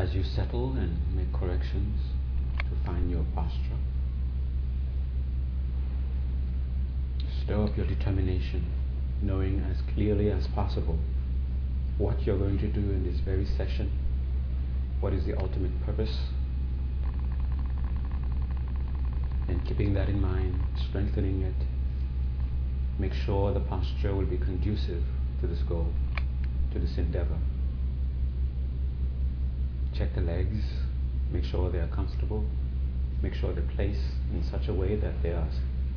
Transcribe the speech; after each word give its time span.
as 0.00 0.14
you 0.14 0.24
settle 0.24 0.72
and 0.76 0.96
make 1.14 1.30
corrections 1.30 2.00
to 2.56 2.86
find 2.86 3.10
your 3.10 3.22
posture, 3.34 3.76
stir 7.44 7.62
up 7.64 7.76
your 7.76 7.84
determination, 7.84 8.64
knowing 9.20 9.60
as 9.70 9.76
clearly 9.92 10.30
as 10.30 10.46
possible 10.54 10.98
what 11.98 12.22
you're 12.22 12.38
going 12.38 12.58
to 12.58 12.68
do 12.68 12.80
in 12.80 13.04
this 13.04 13.20
very 13.26 13.44
session, 13.44 13.92
what 15.00 15.12
is 15.12 15.26
the 15.26 15.38
ultimate 15.38 15.84
purpose, 15.84 16.16
and 19.48 19.62
keeping 19.66 19.92
that 19.92 20.08
in 20.08 20.18
mind, 20.18 20.58
strengthening 20.88 21.42
it, 21.42 21.66
make 22.98 23.12
sure 23.12 23.52
the 23.52 23.60
posture 23.60 24.14
will 24.14 24.24
be 24.24 24.38
conducive 24.38 25.02
to 25.42 25.46
this 25.46 25.60
goal, 25.68 25.92
to 26.72 26.78
this 26.78 26.96
endeavor. 26.96 27.36
Check 30.00 30.14
the 30.14 30.22
legs, 30.22 30.64
make 31.30 31.44
sure 31.44 31.70
they 31.70 31.76
are 31.76 31.86
comfortable, 31.88 32.42
make 33.20 33.34
sure 33.34 33.52
they're 33.52 33.62
placed 33.76 34.00
in 34.32 34.42
such 34.42 34.68
a 34.68 34.72
way 34.72 34.96
that 34.96 35.22
they, 35.22 35.28
are, 35.28 35.46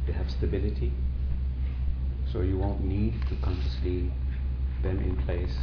they 0.06 0.12
have 0.12 0.30
stability, 0.30 0.92
so 2.30 2.42
you 2.42 2.58
won't 2.58 2.84
need 2.84 3.14
to 3.30 3.36
consciously 3.38 4.12
them 4.82 5.00
in 5.00 5.16
place, 5.24 5.56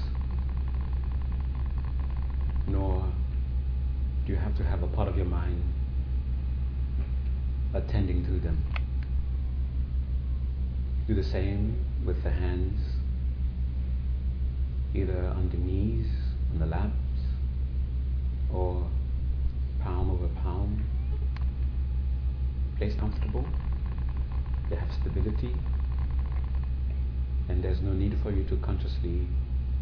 nor 2.67 3.13
do 4.25 4.33
you 4.33 4.39
have 4.39 4.57
to 4.57 4.65
have 4.65 4.83
a 4.83 4.87
part 4.87 5.07
of 5.07 5.19
your 5.19 5.27
mind 5.27 5.63
attending 7.75 8.25
to 8.25 8.41
them. 8.41 8.65
Do 11.07 11.15
the 11.15 11.25
same 11.25 11.85
with 12.07 12.23
the 12.23 12.31
hands, 12.31 12.81
either 14.95 15.27
on 15.27 15.51
the 15.51 15.59
knees, 15.59 16.07
on 16.55 16.59
the 16.59 16.65
laps, 16.65 16.95
or 18.53 18.87
palm 19.83 20.11
over 20.11 20.29
palm. 20.43 20.85
Place 22.79 22.95
comfortable, 22.99 23.47
they 24.69 24.77
have 24.77 24.89
stability, 25.01 25.55
and 27.49 27.63
there's 27.63 27.81
no 27.83 27.93
need 27.93 28.17
for 28.23 28.31
you 28.31 28.45
to 28.45 28.57
consciously 28.59 29.27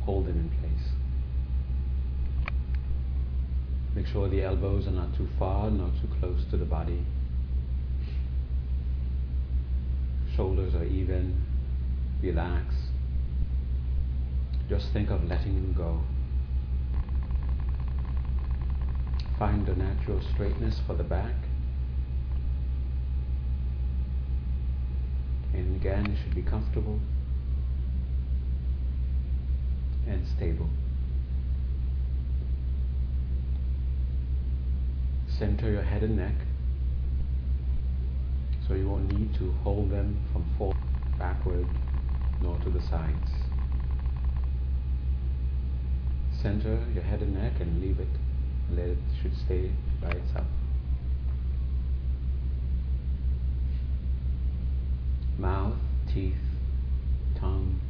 hold 0.04 0.26
them 0.26 0.38
in 0.38 0.48
place. 0.60 0.88
Make 3.94 4.06
sure 4.06 4.28
the 4.28 4.42
elbows 4.42 4.86
are 4.86 4.92
not 4.92 5.14
too 5.16 5.28
far, 5.38 5.70
not 5.70 5.92
too 6.00 6.08
close 6.20 6.44
to 6.50 6.56
the 6.56 6.64
body. 6.64 7.04
Shoulders 10.34 10.74
are 10.74 10.84
even, 10.84 11.44
relax. 12.22 12.74
Just 14.68 14.92
think 14.92 15.10
of 15.10 15.24
letting 15.24 15.54
them 15.54 15.74
go. 15.76 16.00
Find 19.38 19.68
a 19.68 19.76
natural 19.76 20.20
straightness 20.34 20.80
for 20.84 20.94
the 20.94 21.04
back. 21.04 21.34
And 25.54 25.76
again, 25.76 26.06
it 26.06 26.18
should 26.22 26.34
be 26.34 26.42
comfortable 26.42 26.98
and 30.08 30.26
stable. 30.36 30.68
Center 35.38 35.70
your 35.70 35.82
head 35.82 36.02
and 36.02 36.16
neck 36.16 36.34
so 38.66 38.74
you 38.74 38.88
won't 38.88 39.12
need 39.12 39.34
to 39.34 39.52
hold 39.62 39.90
them 39.90 40.18
from 40.32 40.44
forward, 40.58 40.76
backward, 41.16 41.66
nor 42.42 42.58
to 42.58 42.70
the 42.70 42.80
sides. 42.80 43.30
Center 46.42 46.84
your 46.92 47.04
head 47.04 47.22
and 47.22 47.34
neck 47.34 47.52
and 47.60 47.80
leave 47.80 48.00
it. 48.00 48.08
Let 48.70 48.86
it 48.86 48.98
should 49.20 49.36
stay 49.36 49.70
by 50.00 50.10
itself. 50.10 50.46
Mouth, 55.38 55.76
teeth, 56.12 56.34
tongue, 57.38 57.80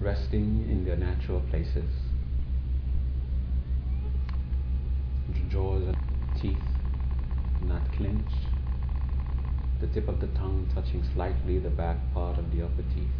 resting 0.00 0.66
in 0.70 0.84
their 0.84 0.96
natural 0.96 1.40
places. 1.50 1.90
Jaws 5.48 5.86
and 5.86 5.96
teeth 6.40 6.58
not 7.62 7.82
clenched 7.92 8.48
the 9.82 9.88
tip 9.88 10.08
of 10.08 10.20
the 10.20 10.28
tongue 10.28 10.70
touching 10.72 11.02
slightly 11.12 11.58
the 11.58 11.68
back 11.68 11.96
part 12.14 12.38
of 12.38 12.52
the 12.52 12.62
upper 12.62 12.82
teeth. 12.94 13.10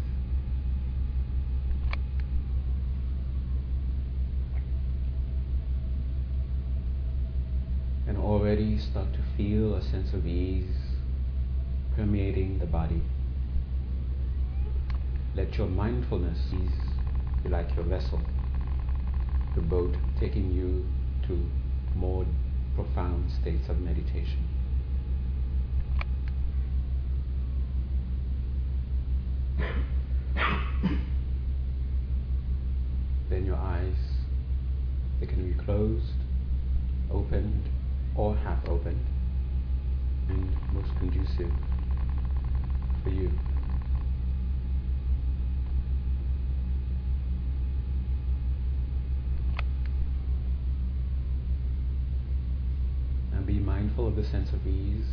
And 8.07 8.17
already 8.53 8.77
start 8.77 9.11
to 9.13 9.19
feel 9.35 9.73
a 9.73 9.81
sense 9.81 10.13
of 10.13 10.27
ease 10.27 10.77
permeating 11.95 12.59
the 12.59 12.67
body. 12.67 13.01
Let 15.33 15.57
your 15.57 15.65
mindfulness 15.65 16.53
ease 16.53 16.93
be 17.41 17.49
like 17.49 17.75
your 17.75 17.85
vessel, 17.85 18.21
the 19.55 19.61
boat 19.61 19.97
taking 20.19 20.51
you 20.51 20.85
to 21.27 21.49
more 21.95 22.27
profound 22.75 23.31
states 23.41 23.67
of 23.69 23.79
meditation. 23.79 24.47
then 33.31 33.47
your 33.47 33.57
eyes, 33.57 33.97
they 35.19 35.25
can 35.25 35.51
be 35.51 35.57
closed, 35.63 36.21
opened, 37.11 37.67
or 38.15 38.35
half 38.37 38.59
open 38.67 38.99
and 40.29 40.55
most 40.73 40.95
conducive 40.97 41.51
for 43.03 43.09
you. 43.09 43.31
And 53.33 53.45
be 53.45 53.59
mindful 53.59 54.07
of 54.07 54.15
the 54.15 54.23
sense 54.23 54.53
of 54.53 54.65
ease 54.67 55.07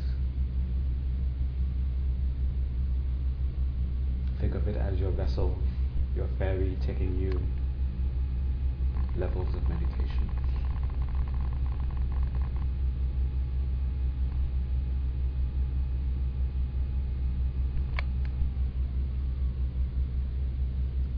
Think 4.41 4.55
of 4.55 4.66
it 4.69 4.77
as 4.77 4.99
your 4.99 5.10
vessel, 5.10 5.55
your 6.16 6.27
ferry 6.39 6.78
taking 6.87 7.19
you 7.19 7.39
levels 9.15 9.55
of 9.55 9.69
meditation. 9.69 10.40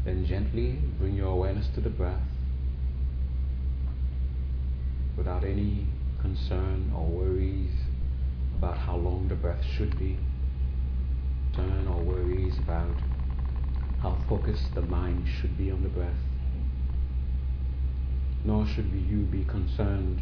Then 0.05 0.27
gently 0.27 0.79
bring 0.99 1.15
your 1.15 1.29
awareness 1.29 1.69
to 1.75 1.81
the 1.81 1.91
breath 1.91 2.21
without 5.17 5.45
any 5.45 5.87
concern 6.21 6.93
or 6.97 7.07
worries 7.07 7.71
about 8.57 8.77
how 8.77 8.97
long 8.97 9.29
the 9.29 9.35
breath 9.37 9.65
should 9.65 9.99
be, 9.99 10.17
concern 11.55 11.87
or 11.87 12.03
worries 12.03 12.59
about 12.59 12.97
how 14.01 14.17
focused 14.29 14.75
the 14.75 14.83
mind 14.83 15.27
should 15.41 15.57
be 15.57 15.71
on 15.71 15.83
the 15.83 15.89
breath. 15.89 16.11
Nor 18.45 18.67
should 18.67 18.91
you 19.09 19.19
be 19.19 19.45
concerned 19.45 20.21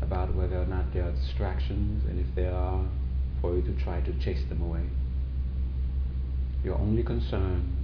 about 0.00 0.34
whether 0.34 0.56
or 0.56 0.66
not 0.66 0.94
there 0.94 1.04
are 1.04 1.12
distractions, 1.12 2.04
and 2.08 2.18
if 2.18 2.34
there 2.34 2.54
are, 2.54 2.84
for 3.42 3.54
you 3.54 3.62
to 3.62 3.72
try 3.82 4.00
to 4.00 4.12
chase 4.14 4.42
them 4.48 4.62
away. 4.62 4.84
Your 6.64 6.76
only 6.78 7.02
concern 7.02 7.76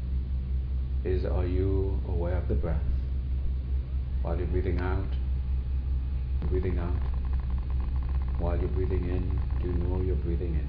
is 1.04 1.24
are 1.24 1.46
you 1.46 2.00
aware 2.08 2.36
of 2.36 2.48
the 2.48 2.54
breath 2.54 2.80
while 4.22 4.36
you're 4.36 4.46
breathing 4.46 4.78
out, 4.78 5.04
breathing 6.48 6.78
out. 6.78 6.94
While 8.38 8.56
you're 8.58 8.68
breathing 8.68 9.04
in, 9.04 9.40
do 9.60 9.68
you 9.68 9.74
know 9.74 10.00
you're 10.00 10.16
breathing 10.16 10.54
in? 10.54 10.68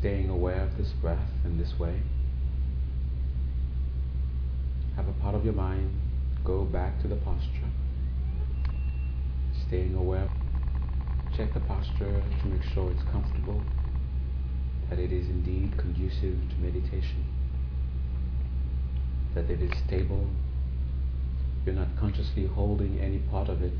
staying 0.00 0.30
aware 0.30 0.62
of 0.62 0.78
this 0.78 0.88
breath 1.02 1.28
in 1.44 1.58
this 1.58 1.78
way. 1.78 2.00
Have 4.96 5.06
a 5.06 5.12
part 5.20 5.34
of 5.34 5.44
your 5.44 5.52
mind 5.52 5.94
go 6.42 6.64
back 6.64 6.98
to 7.02 7.08
the 7.08 7.16
posture, 7.16 7.68
staying 9.66 9.94
aware. 9.94 10.26
Check 11.40 11.54
the 11.54 11.60
posture 11.60 12.22
to 12.42 12.46
make 12.48 12.62
sure 12.62 12.90
it's 12.90 13.02
comfortable, 13.04 13.62
that 14.90 14.98
it 14.98 15.10
is 15.10 15.26
indeed 15.30 15.72
conducive 15.78 16.36
to 16.50 16.56
meditation, 16.60 17.24
that 19.34 19.48
it 19.48 19.62
is 19.62 19.70
stable. 19.86 20.28
You're 21.64 21.76
not 21.76 21.96
consciously 21.98 22.44
holding 22.44 23.00
any 23.00 23.20
part 23.20 23.48
of 23.48 23.62
it 23.62 23.72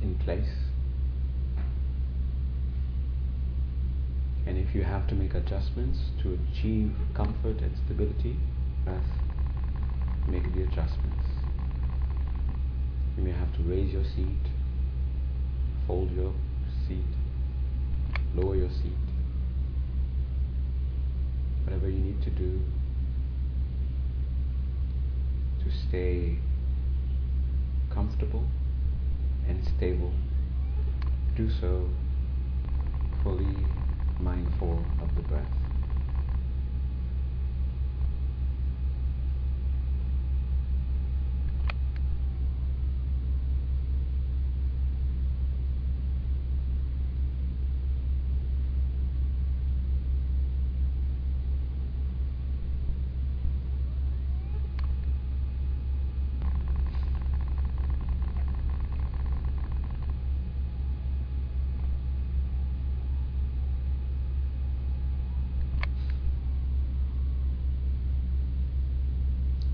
in 0.00 0.14
place 0.14 0.46
And 4.46 4.56
if 4.56 4.76
you 4.76 4.84
have 4.84 5.08
to 5.08 5.16
make 5.16 5.34
adjustments 5.34 5.98
to 6.22 6.38
achieve 6.38 6.94
comfort 7.14 7.60
and 7.60 7.76
stability, 7.84 8.36
make 10.28 10.54
the 10.54 10.62
adjustments. 10.62 11.26
You 13.16 13.24
may 13.24 13.32
have 13.32 13.52
to 13.56 13.62
raise 13.62 13.92
your 13.92 14.04
seat, 14.04 14.51
fold 15.86 16.10
your 16.12 16.32
seat, 16.86 17.04
lower 18.34 18.56
your 18.56 18.70
seat, 18.70 18.92
whatever 21.64 21.88
you 21.88 21.98
need 21.98 22.22
to 22.22 22.30
do 22.30 22.60
to 25.64 25.70
stay 25.88 26.38
comfortable 27.92 28.44
and 29.48 29.64
stable. 29.76 30.12
Do 31.36 31.50
so 31.50 31.88
fully 33.22 33.64
mindful 34.20 34.84
of 35.00 35.14
the 35.16 35.22
breath. 35.22 35.46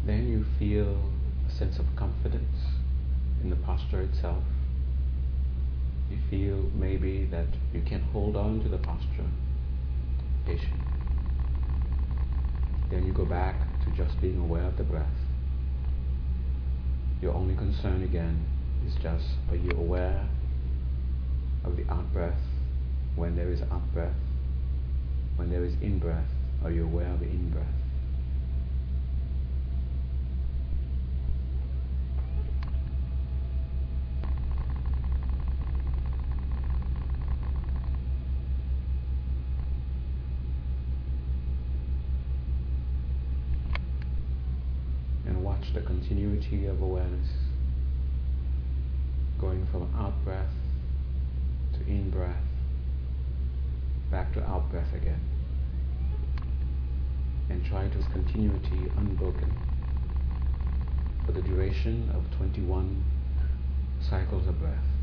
Then 0.09 0.27
you 0.27 0.47
feel 0.59 0.97
a 1.47 1.51
sense 1.53 1.79
of 1.79 1.85
confidence 1.95 2.57
in 3.43 3.51
the 3.51 3.57
posture 3.57 4.01
itself. 4.01 4.43
You 6.11 6.17
feel 6.31 6.71
maybe 6.75 7.27
that 7.27 7.49
you 7.75 7.83
can 7.83 8.01
hold 8.05 8.35
on 8.35 8.63
to 8.63 8.71
the 8.71 8.79
posture 8.79 9.29
patient. 10.47 10.81
Then 12.91 13.05
you 13.05 13.13
go 13.13 13.27
back 13.27 13.57
to 13.85 13.91
just 13.91 14.21
being 14.21 14.39
aware 14.39 14.65
of 14.65 14.77
the 14.77 14.85
breath. 14.85 15.07
Your 17.21 17.35
only 17.35 17.55
concern 17.55 18.03
again 18.03 18.47
is 18.87 18.95
just 19.03 19.27
are 19.51 19.57
you 19.57 19.71
aware 19.73 20.27
of 21.65 21.77
the 21.77 21.85
out 21.93 22.11
breath 22.13 22.41
when 23.17 23.37
there 23.37 23.53
is 23.53 23.61
out 23.63 23.93
breath? 23.93 24.17
When 25.37 25.51
there 25.51 25.65
is 25.65 25.75
in 25.83 25.99
breath, 25.99 26.29
are 26.65 26.71
you 26.71 26.85
aware 26.85 27.13
of 27.13 27.21
the 27.21 27.27
in 27.27 27.51
breath? 27.51 27.67
and 45.29 45.45
watch 45.45 45.73
the 45.75 45.81
continuity 46.09 46.65
of 46.65 46.81
awareness 46.81 47.29
going 49.39 49.67
from 49.67 49.83
out 49.95 50.15
breath 50.25 50.55
to 51.75 51.81
in 51.87 52.09
breath, 52.09 52.35
back 54.11 54.33
to 54.33 54.43
out 54.45 54.71
breath 54.71 54.95
again. 54.95 55.21
And 57.51 57.63
try 57.65 57.89
to 57.89 57.99
continuity 58.11 58.91
unbroken 58.97 59.53
for 61.27 61.33
the 61.33 61.43
duration 61.43 62.11
of 62.15 62.25
21 62.39 63.05
cycles 64.01 64.47
of 64.49 64.59
breath. 64.59 64.98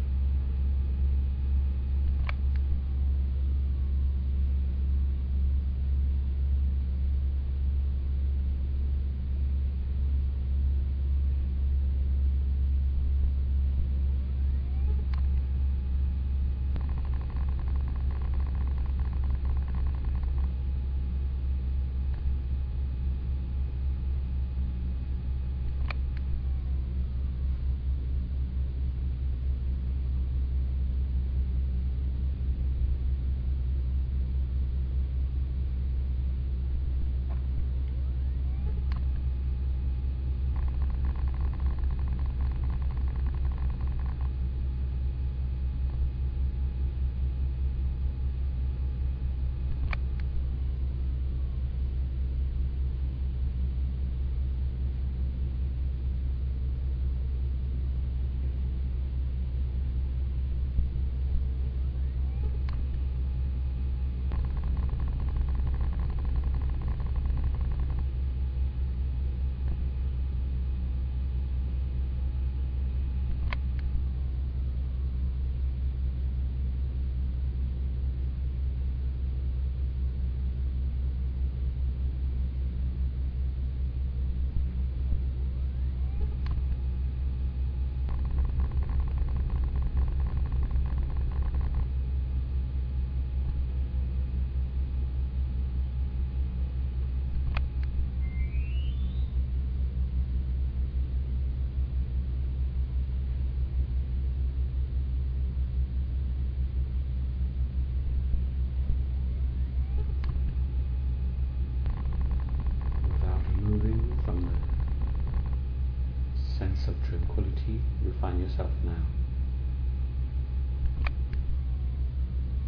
Find 118.19 118.39
yourself 118.41 118.71
now. 118.83 119.05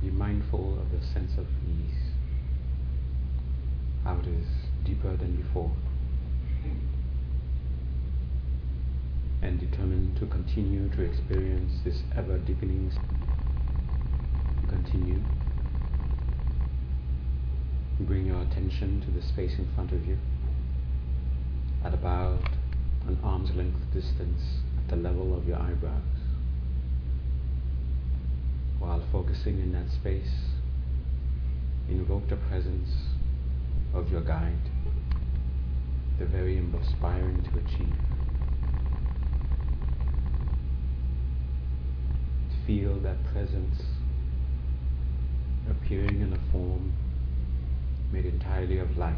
Be 0.02 0.10
mindful 0.10 0.80
of 0.80 0.92
the 0.92 1.06
sense 1.06 1.38
of 1.38 1.46
ease, 1.66 2.12
how 4.04 4.18
it 4.20 4.28
is 4.28 4.46
deeper 4.84 5.16
than 5.18 5.36
before, 5.36 5.72
and 9.42 9.60
determine 9.60 10.16
to 10.20 10.26
continue 10.28 10.90
to 10.90 11.02
experience 11.02 11.74
this 11.84 12.04
ever 12.16 12.38
deepening. 12.38 12.92
Continue. 14.70 15.22
Bring 18.02 18.28
your 18.28 18.42
attention 18.42 19.02
to 19.02 19.12
the 19.12 19.22
space 19.26 19.58
in 19.58 19.68
front 19.74 19.92
of 19.92 20.06
you 20.06 20.18
at 21.84 21.94
about 21.94 22.40
an 23.08 23.18
arm's 23.24 23.52
length 23.52 23.80
distance 23.94 24.42
the 24.90 24.96
level 24.96 25.38
of 25.38 25.48
your 25.48 25.58
eyebrows. 25.58 26.02
While 28.80 29.04
focusing 29.12 29.60
in 29.60 29.74
that 29.74 29.92
space, 29.92 30.32
invoke 31.90 32.30
the 32.30 32.38
presence 32.38 32.90
of 33.94 34.12
your 34.12 34.22
guide, 34.22 34.70
the 36.20 36.26
very 36.26 36.58
inspiring 36.58 37.44
to 37.44 37.60
achieve. 37.60 37.96
Feel 42.66 43.00
that 43.00 43.24
presence 43.32 43.82
appearing 45.70 46.22
in 46.22 46.34
a 46.34 46.52
form 46.52 46.94
made 48.12 48.26
entirely 48.26 48.80
of 48.80 48.98
light. 48.98 49.16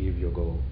Achieve 0.00 0.18
your 0.18 0.30
goal. 0.30 0.62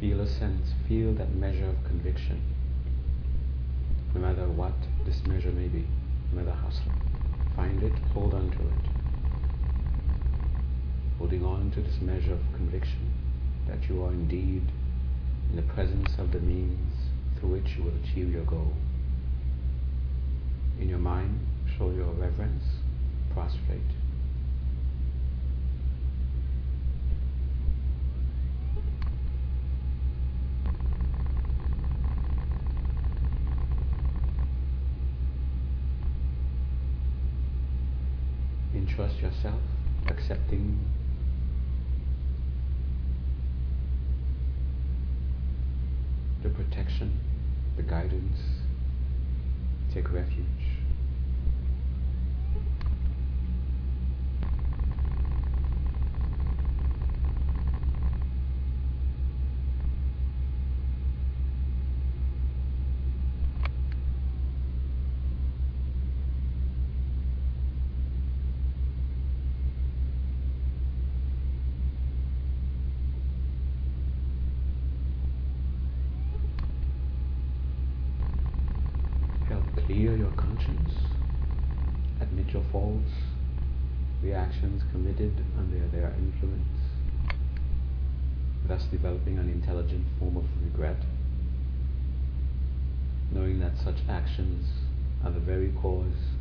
Feel 0.00 0.20
a 0.20 0.26
sense, 0.26 0.72
feel 0.86 1.12
that 1.14 1.34
measure 1.34 1.68
of 1.68 1.84
conviction, 1.84 2.40
no 4.14 4.20
matter 4.20 4.48
what 4.48 4.74
this 5.04 5.20
measure 5.26 5.50
may 5.50 5.68
be, 5.68 5.86
no 6.32 6.40
matter 6.40 6.56
how 6.56 6.70
slow. 6.70 6.92
Find 7.56 7.82
it, 7.82 7.98
hold 8.14 8.34
on 8.34 8.50
to 8.50 8.56
it. 8.56 8.90
Holding 11.18 11.44
on 11.44 11.70
to 11.72 11.80
this 11.82 12.00
measure 12.00 12.32
of 12.32 12.40
conviction 12.54 13.12
that 13.66 13.88
you 13.88 14.04
are 14.04 14.12
indeed 14.12 14.62
in 15.50 15.56
the 15.56 15.62
presence 15.62 16.12
of 16.18 16.32
the 16.32 16.40
means 16.40 16.87
through 17.38 17.50
which 17.50 17.76
you 17.76 17.84
will 17.84 17.96
achieve 18.04 18.30
your 18.30 18.44
goal. 18.44 18.72
In 20.80 20.88
your 20.88 20.98
mind, 20.98 21.38
show 21.76 21.90
your 21.90 22.12
reverence, 22.12 22.64
prostrate. 23.32 23.80
trust 38.98 39.20
yourself, 39.20 39.60
accepting 40.08 40.76
the 46.42 46.48
protection, 46.48 47.20
the 47.76 47.82
guidance, 47.84 48.38
take 49.94 50.10
refuge. 50.12 50.78
actions 84.58 84.82
committed 84.92 85.44
under 85.56 85.86
their 85.88 86.14
influence, 86.18 86.78
thus 88.66 88.84
developing 88.90 89.38
an 89.38 89.48
intelligent 89.48 90.04
form 90.18 90.36
of 90.36 90.44
regret, 90.64 90.96
knowing 93.30 93.60
that 93.60 93.72
such 93.84 93.98
actions 94.08 94.66
are 95.24 95.30
the 95.30 95.40
very 95.40 95.72
cause 95.80 96.34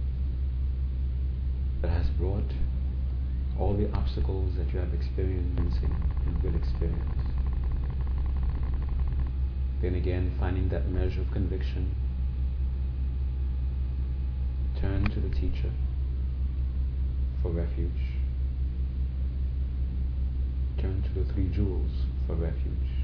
that 1.82 1.92
has 1.92 2.08
brought 2.12 2.52
all 3.60 3.76
the 3.76 3.92
obstacles 3.92 4.56
that 4.56 4.72
you 4.74 4.80
have 4.80 4.94
experiencing 4.94 5.96
and 6.26 6.44
will 6.44 6.56
experience. 6.56 7.22
Then 9.82 9.96
again, 10.18 10.34
finding 10.40 10.70
that 10.70 10.90
measure 10.90 11.22
of 11.22 11.32
conviction, 11.32 11.96
turn 14.80 15.04
to 15.10 15.20
the 15.20 15.30
teacher 15.30 15.72
for 17.42 17.52
refuge. 17.52 17.92
Turn 20.80 21.04
to 21.04 21.20
the 21.20 21.34
three 21.34 21.50
jewels 21.50 21.92
for 22.26 22.36
refuge. 22.36 22.97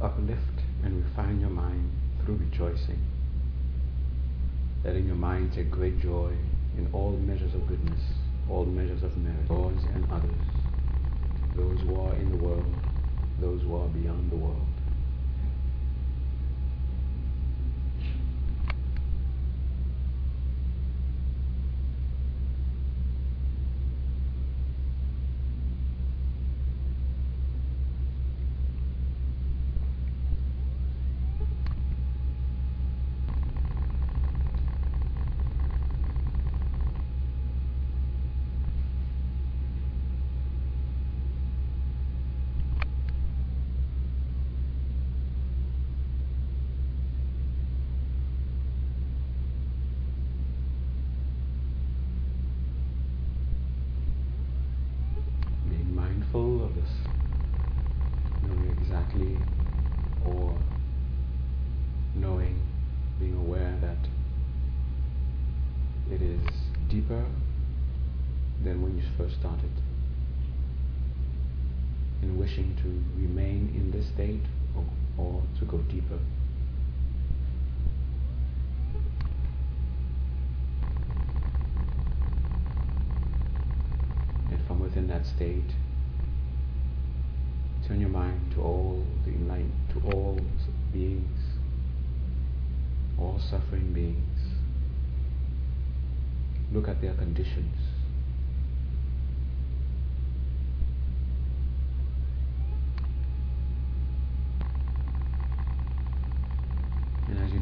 Uplift 0.00 0.62
and 0.82 1.04
refine 1.04 1.40
your 1.40 1.50
mind 1.50 1.90
through 2.24 2.36
rejoicing. 2.36 3.02
Letting 4.84 5.06
your 5.06 5.16
mind 5.16 5.52
take 5.52 5.70
great 5.70 5.98
joy 6.00 6.32
in 6.76 6.88
all 6.92 7.12
measures 7.12 7.54
of 7.54 7.66
goodness 7.66 8.00
all 8.48 8.64
measures 8.64 9.02
of 9.02 9.16
merit, 9.16 9.48
yours 9.48 9.80
and 9.94 10.06
others, 10.10 10.30
those 11.56 11.80
who 11.80 11.98
are 11.98 12.14
in 12.14 12.30
the 12.30 12.36
world, 12.36 12.74
those 13.40 13.62
who 13.62 13.74
are 13.76 13.88
beyond 13.88 14.30
the 14.30 14.36
world. 14.36 14.66
first 69.16 69.36
started. 69.38 69.70
In 72.22 72.38
wishing 72.38 72.76
to 72.76 73.20
remain 73.20 73.72
in 73.74 73.90
this 73.90 74.08
state 74.08 74.42
or, 74.76 74.84
or 75.16 75.42
to 75.58 75.64
go 75.66 75.78
deeper. 75.78 76.18
And 84.50 84.66
from 84.66 84.80
within 84.80 85.06
that 85.08 85.26
state, 85.26 85.70
turn 87.86 88.00
your 88.00 88.10
mind 88.10 88.52
to 88.54 88.62
all 88.62 89.06
the 89.24 89.30
enlightened, 89.30 89.72
to 89.92 90.00
all 90.10 90.40
beings, 90.92 91.38
all 93.18 93.38
suffering 93.38 93.92
beings. 93.92 94.40
Look 96.72 96.88
at 96.88 97.00
their 97.00 97.14
conditions. 97.14 97.76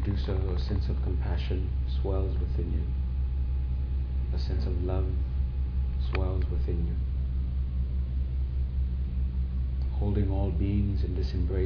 do 0.03 0.17
so, 0.17 0.33
a 0.33 0.59
sense 0.59 0.89
of 0.89 1.01
compassion 1.01 1.69
swells 2.01 2.37
within 2.37 2.73
you. 2.73 2.83
A 4.35 4.39
sense 4.39 4.65
of 4.65 4.83
love 4.83 5.05
swells 6.11 6.43
within 6.51 6.87
you. 6.87 6.95
Holding 9.93 10.29
all 10.29 10.51
beings 10.51 11.03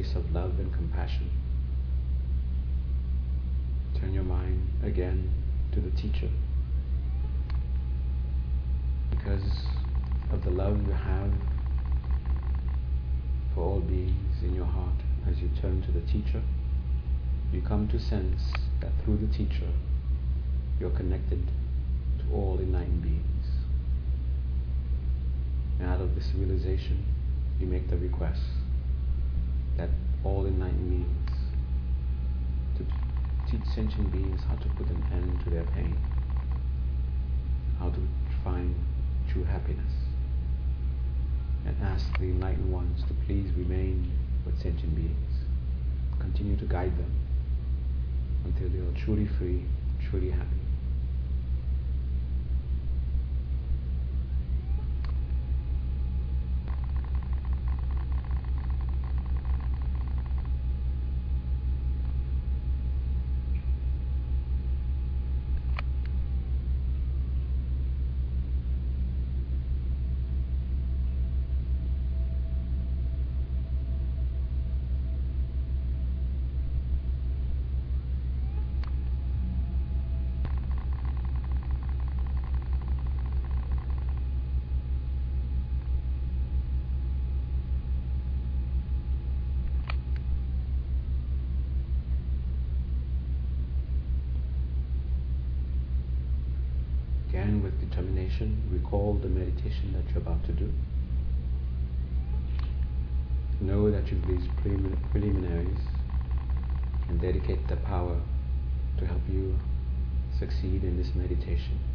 embrace 0.08 0.16
of 0.16 0.32
love 0.32 0.58
and 0.58 0.72
compassion. 0.72 1.30
Turn 3.98 4.12
your 4.12 4.24
mind 4.24 4.68
again 4.82 5.32
to 5.72 5.80
the 5.80 5.90
teacher. 5.90 6.30
Because 9.10 9.66
of 10.32 10.44
the 10.44 10.50
love 10.50 10.86
you 10.86 10.92
have 10.92 11.32
for 13.54 13.62
all 13.62 13.80
beings 13.80 14.42
in 14.42 14.54
your 14.54 14.66
heart 14.66 15.00
as 15.28 15.38
you 15.38 15.48
turn 15.60 15.82
to 15.82 15.90
the 15.90 16.02
teacher 16.02 16.42
you 17.50 17.62
come 17.62 17.88
to 17.88 17.98
sense 17.98 18.42
that 18.80 18.90
through 19.02 19.16
the 19.16 19.26
teacher 19.32 19.72
you're 20.78 20.90
connected 20.90 21.42
to 22.18 22.34
all 22.34 22.58
enlightened 22.60 23.02
beings. 23.02 23.46
And 25.80 25.88
out 25.88 26.02
of 26.02 26.14
this 26.14 26.30
realization, 26.36 27.06
you 27.58 27.66
make 27.66 27.88
the 27.88 27.96
request 27.96 28.42
that 29.78 29.88
all 30.24 30.44
enlightened 30.44 30.90
beings 30.90 31.30
to 32.76 32.84
teach 33.50 33.64
sentient 33.74 34.12
beings 34.12 34.42
how 34.48 34.56
to 34.56 34.68
put 34.76 34.88
an 34.88 35.02
end 35.12 35.40
to 35.44 35.50
their 35.50 35.64
pain, 35.64 35.96
how 37.78 37.88
to 37.88 38.00
find 38.44 38.74
true 39.32 39.44
happiness, 39.44 39.92
and 41.64 41.76
ask 41.82 42.06
the 42.18 42.24
enlightened 42.24 42.70
ones 42.70 43.02
to 43.04 43.14
please 43.24 43.50
remain 43.56 44.10
with 44.44 44.60
sentient 44.60 44.94
beings, 44.94 45.44
continue 46.18 46.56
to 46.56 46.64
guide 46.64 46.96
them 46.98 47.14
until 48.44 48.68
they 48.68 48.78
are 48.78 49.04
truly 49.04 49.28
free, 49.38 49.64
truly 50.10 50.30
happy. 50.30 50.58
determination, 97.98 98.62
recall 98.70 99.18
the 99.22 99.28
meditation 99.28 99.92
that 99.92 100.08
you're 100.12 100.22
about 100.22 100.44
to 100.44 100.52
do. 100.52 100.72
Know 103.60 103.90
that 103.90 104.08
you've 104.10 104.26
these 104.26 104.48
preliminaries 104.62 105.80
and 107.08 107.20
dedicate 107.20 107.66
the 107.68 107.76
power 107.76 108.20
to 108.98 109.06
help 109.06 109.22
you 109.28 109.58
succeed 110.38 110.84
in 110.84 110.96
this 111.58 111.64
meditation. 111.66 111.88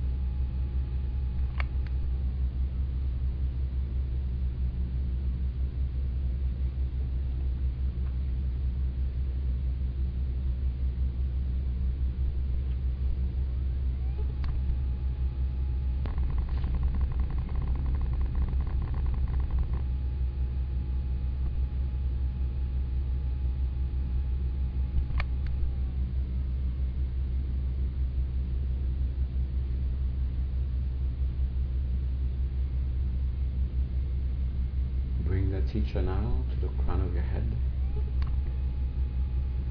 Teacher 35.74 36.04
now 36.04 36.36
to 36.52 36.68
the 36.68 36.72
crown 36.84 37.02
of 37.02 37.12
your 37.16 37.24
head. 37.24 37.52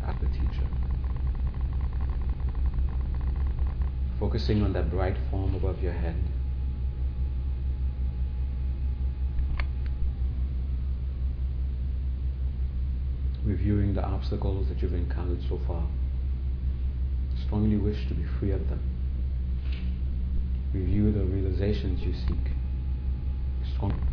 At 0.05 0.21
the 0.21 0.27
teacher. 0.27 0.67
Focusing 4.19 4.65
on 4.65 4.73
that 4.73 4.91
bright 4.91 5.17
form 5.31 5.55
above 5.55 5.81
your 5.81 5.93
head. 5.93 6.17
Reviewing 13.45 13.95
the 13.95 14.05
obstacles 14.05 14.69
that 14.69 14.83
you've 14.83 14.95
encountered 14.95 15.41
so 15.49 15.61
far. 15.69 15.85
Strongly 17.47 17.77
wish 17.77 18.09
to 18.09 18.15
be 18.15 18.25
free 18.41 18.51
of 18.51 18.69
them. 18.69 18.81
Review 20.75 21.13
the 21.13 21.25
realizations 21.25 22.03
you 22.03 22.13
seek. 22.13 22.53
Strong 23.75 24.12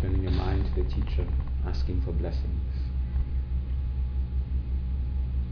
turning 0.00 0.22
your 0.22 0.32
mind 0.32 0.64
to 0.64 0.82
the 0.82 0.88
teacher, 0.88 1.26
asking 1.66 2.00
for 2.02 2.12
blessings. 2.12 2.72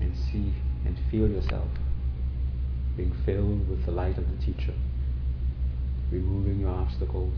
And 0.00 0.16
see 0.16 0.54
and 0.87 0.98
feel 1.11 1.28
yourself 1.28 1.68
being 2.96 3.14
filled 3.26 3.68
with 3.68 3.84
the 3.84 3.92
light 3.92 4.16
of 4.16 4.24
the 4.30 4.44
teacher, 4.44 4.72
removing 6.11 6.61
your 6.61 6.70
obstacles, 6.70 7.34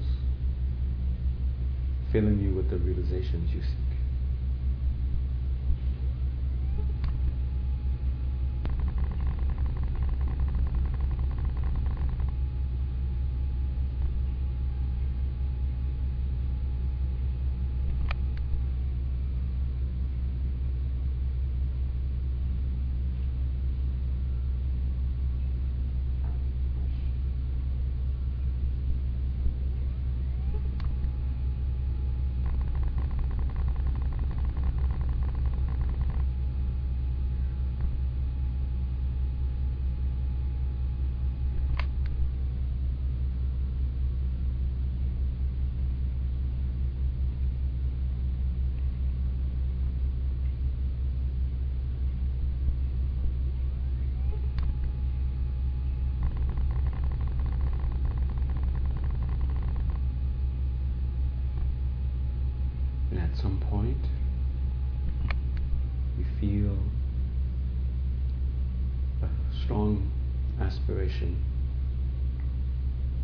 filling 2.12 2.38
you 2.40 2.54
with 2.54 2.70
the 2.70 2.76
realizations 2.78 3.52
you 3.52 3.60
seek. 3.60 3.90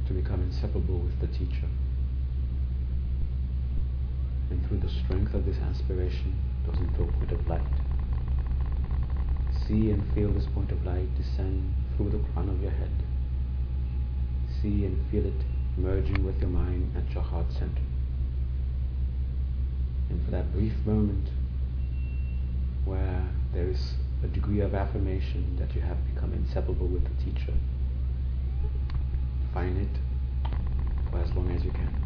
to 0.07 0.13
become 0.13 0.41
inseparable 0.43 0.99
with 0.99 1.16
the 1.27 1.39
teacher. 1.39 1.69
And 4.51 4.67
through 4.67 4.79
the 4.79 4.89
strength 4.89 5.35
of 5.35 5.45
this 5.45 5.57
aspiration, 5.59 6.35
doesn't 6.67 6.95
throw 6.95 7.07
point 7.07 7.33
of 7.33 7.47
light. 7.49 7.63
See 9.67 9.91
and 9.91 10.03
feel 10.15 10.31
this 10.33 10.47
point 10.55 10.71
of 10.71 10.85
light 10.85 11.15
descend 11.17 11.75
through 11.97 12.11
the 12.11 12.19
crown 12.33 12.49
of 12.49 12.61
your 12.63 12.71
head. 12.71 12.91
See 14.63 14.85
and 14.85 15.05
feel 15.11 15.27
it 15.27 15.45
merging 15.77 16.25
with 16.25 16.41
your 16.41 16.51
mind 16.51 16.93
at 16.97 17.13
your 17.13 17.23
heart 17.23 17.53
center. 17.53 17.83
And 20.09 20.25
for 20.25 20.31
that 20.31 20.53
brief 20.53 20.75
moment 20.85 21.29
where 22.85 23.29
there 23.53 23.69
is 23.69 23.95
a 24.23 24.29
degree 24.29 24.61
of 24.61 24.75
affirmation 24.75 25.57
that 25.59 25.75
you 25.75 25.81
have 25.81 25.99
become 26.15 26.33
inseparable 26.33 26.87
with 26.87 27.05
the 27.05 27.25
teacher, 27.25 27.53
find 29.53 29.79
it 29.79 30.01
as 31.21 31.35
long 31.37 31.51
as 31.51 31.65
you 31.65 31.73
can. 31.73 32.06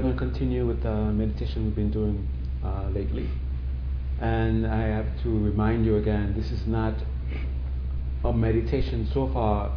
Going 0.00 0.14
to 0.14 0.18
continue 0.18 0.66
with 0.66 0.82
the 0.82 0.94
meditation 0.94 1.64
we've 1.64 1.74
been 1.74 1.90
doing 1.90 2.26
uh, 2.64 2.88
lately. 2.90 3.28
And 4.20 4.66
I 4.66 4.82
have 4.82 5.06
to 5.22 5.28
remind 5.28 5.84
you 5.84 5.96
again 5.96 6.34
this 6.36 6.50
is 6.50 6.66
not 6.66 6.94
a 8.24 8.32
meditation 8.32 9.08
so 9.12 9.30
far. 9.32 9.72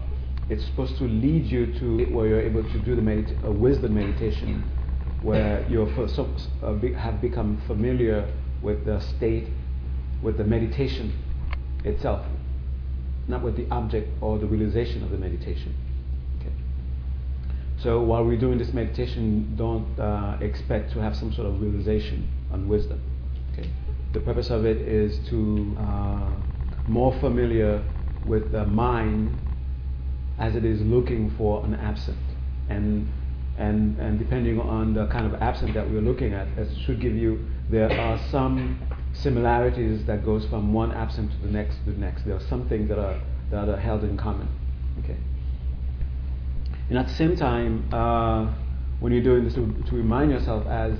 It's 0.49 0.65
supposed 0.65 0.97
to 0.99 1.03
lead 1.03 1.45
you 1.45 1.73
to 1.80 2.06
where 2.13 2.27
you're 2.27 2.41
able 2.41 2.63
to 2.63 2.80
do 2.80 2.95
the 2.95 3.36
a 3.43 3.51
wisdom 3.51 3.95
meditation, 3.95 4.63
where 5.21 5.65
you 5.69 5.84
uh, 5.84 6.97
have 6.97 7.21
become 7.21 7.62
familiar 7.67 8.32
with 8.62 8.86
the 8.86 8.99
state, 9.01 9.47
with 10.21 10.38
the 10.38 10.43
meditation 10.43 11.13
itself, 11.84 12.25
not 13.27 13.43
with 13.43 13.58
the 13.58 13.67
object 13.71 14.10
or 14.21 14.38
the 14.38 14.45
realization 14.45 15.03
of 15.03 15.12
the 15.12 15.17
meditation. 15.17 15.75
So 17.80 18.02
while 18.02 18.26
we're 18.26 18.40
doing 18.40 18.58
this 18.58 18.74
meditation, 18.74 19.56
don't 19.56 20.00
uh, 20.00 20.38
expect 20.42 20.92
to 20.94 21.00
have 21.00 21.16
some 21.16 21.32
sort 21.32 21.48
of 21.48 21.62
realization 21.62 22.28
on 22.52 22.68
wisdom. 22.68 23.02
Okay? 23.54 23.70
The 24.13 24.20
purpose 24.20 24.50
of 24.50 24.66
it 24.66 24.78
is 24.78 25.20
to 25.30 25.78
uh, 25.80 26.32
more 26.88 27.13
familiar 27.20 27.84
with 28.26 28.52
the 28.52 28.66
mind 28.66 29.38
as 30.40 30.56
it 30.56 30.66
is 30.66 30.82
looking 30.82 31.32
for 31.38 31.63
an 31.66 31.76
absent, 31.76 32.18
and 32.70 33.08
and 33.58 33.98
and 34.00 34.20
depending 34.20 34.60
on 34.60 34.94
the 34.94 35.08
kind 35.08 35.26
of 35.26 35.40
absent 35.42 35.74
that 35.74 35.90
we're 35.90 36.02
looking 36.02 36.34
at, 36.34 36.48
it 36.58 36.70
should 36.86 37.00
give 37.00 37.16
you 37.16 37.48
there 37.70 37.92
are 37.92 38.20
some 38.32 38.80
similarities 39.13 40.06
that 40.06 40.24
goes 40.24 40.46
from 40.46 40.74
one 40.74 40.92
absent 40.92 41.32
to 41.32 41.38
the 41.40 41.52
next 41.52 41.78
to 41.86 41.92
the 41.92 42.00
next. 42.00 42.26
There 42.26 42.36
are 42.36 42.48
some 42.50 42.68
things 42.70 42.88
that 42.90 43.00
are 43.00 43.20
that 43.52 43.70
are 43.70 43.78
held 43.78 44.04
in 44.04 44.18
common. 44.18 44.48
Okay. 45.04 45.18
And 46.89 46.97
at 46.97 47.08
the 47.08 47.13
same 47.13 47.36
time, 47.36 47.91
uh, 47.93 48.54
when 49.00 49.12
you're 49.12 49.23
doing 49.23 49.43
this, 49.43 49.54
to, 49.56 49.84
to, 49.89 49.95
remind 49.95 50.32
yourself 50.32 50.65
as 50.67 50.97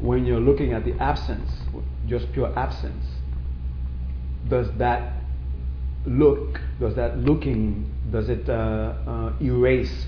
when 0.00 0.24
you're 0.24 0.40
looking 0.40 0.72
at 0.72 0.84
the 0.84 0.94
absence, 1.00 1.50
just 2.06 2.32
pure 2.32 2.56
absence, 2.58 3.04
does 4.48 4.68
that 4.78 5.12
look, 6.06 6.60
does 6.80 6.94
that 6.94 7.18
looking, 7.18 7.92
does 8.10 8.28
it 8.28 8.48
uh, 8.48 8.52
uh, 9.06 9.32
erase 9.42 10.06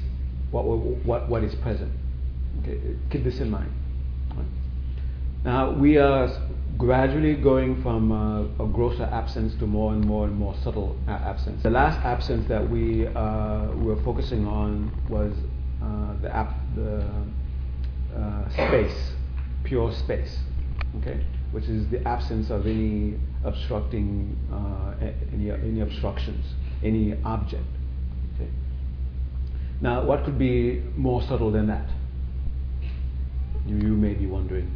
what, 0.51 0.65
what, 0.65 1.29
what 1.29 1.45
is 1.45 1.55
present? 1.57 1.93
Okay, 2.63 2.81
keep 3.11 3.23
this 3.23 3.41
in 3.41 3.51
mind. 3.51 3.71
Now 5.45 5.71
we 5.71 5.97
are 5.97 6.29
gradually 6.81 7.35
going 7.35 7.81
from 7.83 8.11
uh, 8.11 8.65
a 8.65 8.67
grosser 8.67 9.05
absence 9.05 9.55
to 9.57 9.67
more 9.67 9.93
and 9.93 10.03
more 10.03 10.27
and 10.27 10.35
more 10.35 10.57
subtle 10.65 10.97
absence. 11.07 11.63
The 11.63 11.69
last 11.69 12.03
absence 12.07 12.49
that 12.49 12.71
we 12.71 13.07
uh, 13.07 13.67
were 13.75 14.03
focusing 14.03 14.47
on 14.47 14.91
was 15.07 15.35
uh, 15.83 16.15
the, 16.23 16.35
ap- 16.35 16.57
the 16.75 17.05
uh, 18.17 18.49
space, 18.49 19.13
pure 19.63 19.93
space, 19.93 20.39
okay, 21.01 21.23
which 21.53 21.65
is 21.65 21.87
the 21.91 22.03
absence 22.09 22.49
of 22.49 22.67
any 22.67 23.21
obstructing, 23.45 24.35
uh, 24.51 24.95
any, 25.35 25.51
any 25.51 25.81
obstructions, 25.83 26.47
any 26.83 27.15
object. 27.25 27.63
Okay. 28.37 28.49
Now, 29.83 30.03
what 30.03 30.25
could 30.25 30.39
be 30.39 30.83
more 30.97 31.21
subtle 31.21 31.53
than 31.53 31.67
that? 31.67 31.91
You 33.67 33.77
may 33.77 34.15
be 34.15 34.25
wondering. 34.25 34.73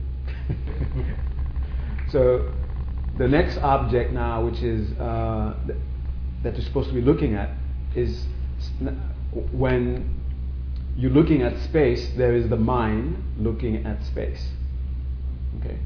so, 2.08 2.52
the 3.16 3.28
next 3.28 3.58
object 3.58 4.12
now, 4.12 4.44
which 4.44 4.60
is 4.62 4.90
uh, 4.98 5.54
th- 5.66 5.78
that 6.42 6.54
you're 6.54 6.64
supposed 6.64 6.88
to 6.88 6.94
be 6.94 7.00
looking 7.00 7.34
at, 7.34 7.50
is 7.94 8.26
when 9.52 10.20
you're 10.96 11.10
looking 11.10 11.42
at 11.42 11.60
space, 11.62 12.10
there 12.16 12.34
is 12.34 12.48
the 12.48 12.56
mind 12.56 13.22
looking 13.38 13.84
at 13.86 14.04
space. 14.04 14.48
Okay? 15.60 15.78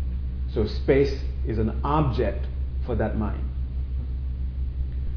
So 0.52 0.66
space 0.66 1.20
is 1.46 1.58
an 1.58 1.80
object 1.84 2.46
for 2.86 2.94
that 2.96 3.16
mind. 3.18 3.44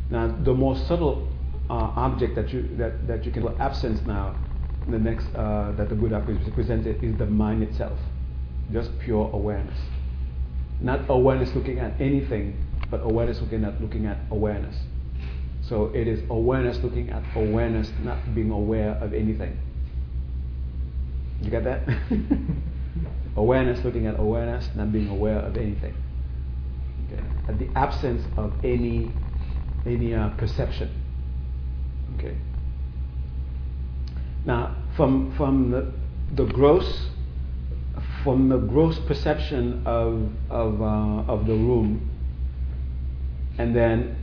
Now, 0.09 0.27
the 0.43 0.53
more 0.53 0.77
subtle 0.77 1.27
uh, 1.69 1.73
object 1.95 2.35
that 2.35 2.51
you 2.51 2.69
that, 2.77 3.07
that 3.07 3.25
you 3.25 3.31
can 3.31 3.47
absence 3.59 4.01
now, 4.05 4.35
the 4.89 4.99
next 4.99 5.27
uh, 5.35 5.71
that 5.77 5.87
the 5.87 5.95
Buddha 5.95 6.21
presented 6.53 7.01
is 7.01 7.17
the 7.17 7.25
mind 7.25 7.63
itself, 7.63 7.97
just 8.73 8.97
pure 8.99 9.29
awareness. 9.31 9.79
Not 10.81 11.01
awareness 11.09 11.53
looking 11.55 11.79
at 11.79 11.99
anything, 12.01 12.57
but 12.89 12.97
awareness 13.03 13.39
looking 13.39 13.63
at 13.63 13.79
looking 13.79 14.07
at 14.07 14.17
awareness. 14.31 14.75
So 15.61 15.91
it 15.93 16.07
is 16.07 16.21
awareness 16.29 16.77
looking 16.83 17.11
at 17.11 17.23
awareness, 17.35 17.91
not 18.03 18.33
being 18.33 18.51
aware 18.51 18.91
of 18.95 19.13
anything. 19.13 19.57
You 21.41 21.51
get 21.51 21.63
that? 21.63 21.87
awareness 23.37 23.83
looking 23.85 24.07
at 24.07 24.19
awareness, 24.19 24.67
not 24.75 24.91
being 24.91 25.07
aware 25.07 25.39
of 25.39 25.55
anything. 25.55 25.93
Okay. 27.07 27.23
At 27.47 27.59
the 27.59 27.69
absence 27.75 28.25
of 28.37 28.53
any 28.63 29.11
any 29.85 30.13
uh, 30.13 30.29
perception. 30.29 30.89
Okay. 32.17 32.37
Now, 34.45 34.75
from 34.95 35.35
from 35.37 35.71
the, 35.71 35.93
the 36.35 36.51
gross 36.51 37.10
from 38.23 38.49
the 38.49 38.57
gross 38.57 38.99
perception 38.99 39.81
of 39.85 40.29
of 40.49 40.81
uh, 40.81 41.31
of 41.31 41.45
the 41.45 41.53
room, 41.53 42.09
and 43.57 43.75
then 43.75 44.15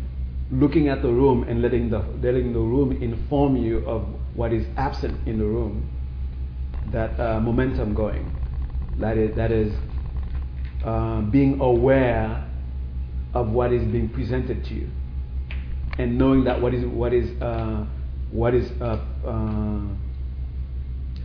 looking 0.51 0.89
at 0.89 1.03
the 1.03 1.09
room 1.09 1.45
and 1.45 1.61
letting 1.61 1.91
the 1.91 1.99
letting 2.23 2.53
the 2.53 2.59
room 2.59 2.93
inform 3.03 3.57
you 3.57 3.79
of 3.87 4.07
what 4.35 4.53
is 4.53 4.67
absent 4.77 5.27
in 5.27 5.39
the 5.39 5.45
room 5.45 5.89
that 6.91 7.19
uh, 7.21 7.41
momentum 7.41 7.95
going. 7.95 8.35
That 8.99 9.17
is, 9.17 9.37
that 9.37 9.53
is 9.53 9.75
uh, 10.85 11.21
being 11.23 11.61
aware 11.61 12.45
of 13.35 13.51
what 13.51 13.73
is 13.73 13.85
being 13.85 14.09
presented 14.09 14.65
to 14.65 14.75
you, 14.75 14.91
and 15.99 16.17
knowing 16.19 16.45
that 16.45 16.61
what 16.61 16.75
is 16.75 16.85
what 16.85 17.13
is 17.13 17.31
uh, 17.43 17.85
what 18.31 18.55
is 18.55 18.71
uh, 18.81 19.05
uh, 19.27 19.81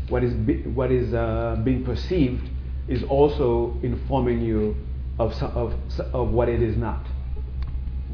what 0.09 0.23
is 0.23 0.33
be, 0.33 0.63
what 0.63 0.91
is 0.91 1.13
uh, 1.13 1.61
being 1.63 1.83
perceived 1.83 2.49
is 2.87 3.03
also 3.03 3.77
informing 3.83 4.41
you 4.41 4.75
of 5.19 5.33
of 5.41 5.73
of 6.13 6.29
what 6.29 6.49
it 6.49 6.61
is 6.61 6.77
not. 6.77 7.05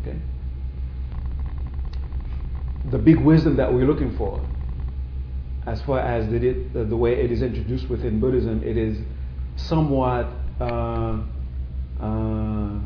Okay. 0.01 0.17
The 2.91 2.97
big 2.97 3.19
wisdom 3.19 3.57
that 3.57 3.73
we're 3.73 3.85
looking 3.85 4.15
for 4.17 4.41
as 5.69 5.81
far 5.83 5.99
as 5.99 6.27
the, 6.29 6.65
the 6.73 6.97
way 6.97 7.13
it 7.13 7.31
is 7.31 7.41
introduced 7.41 7.89
within 7.89 8.19
Buddhism, 8.19 8.63
it 8.63 8.75
is 8.75 8.97
somewhat 9.55 10.27
uh, 10.59 11.21
uh, 11.99 12.79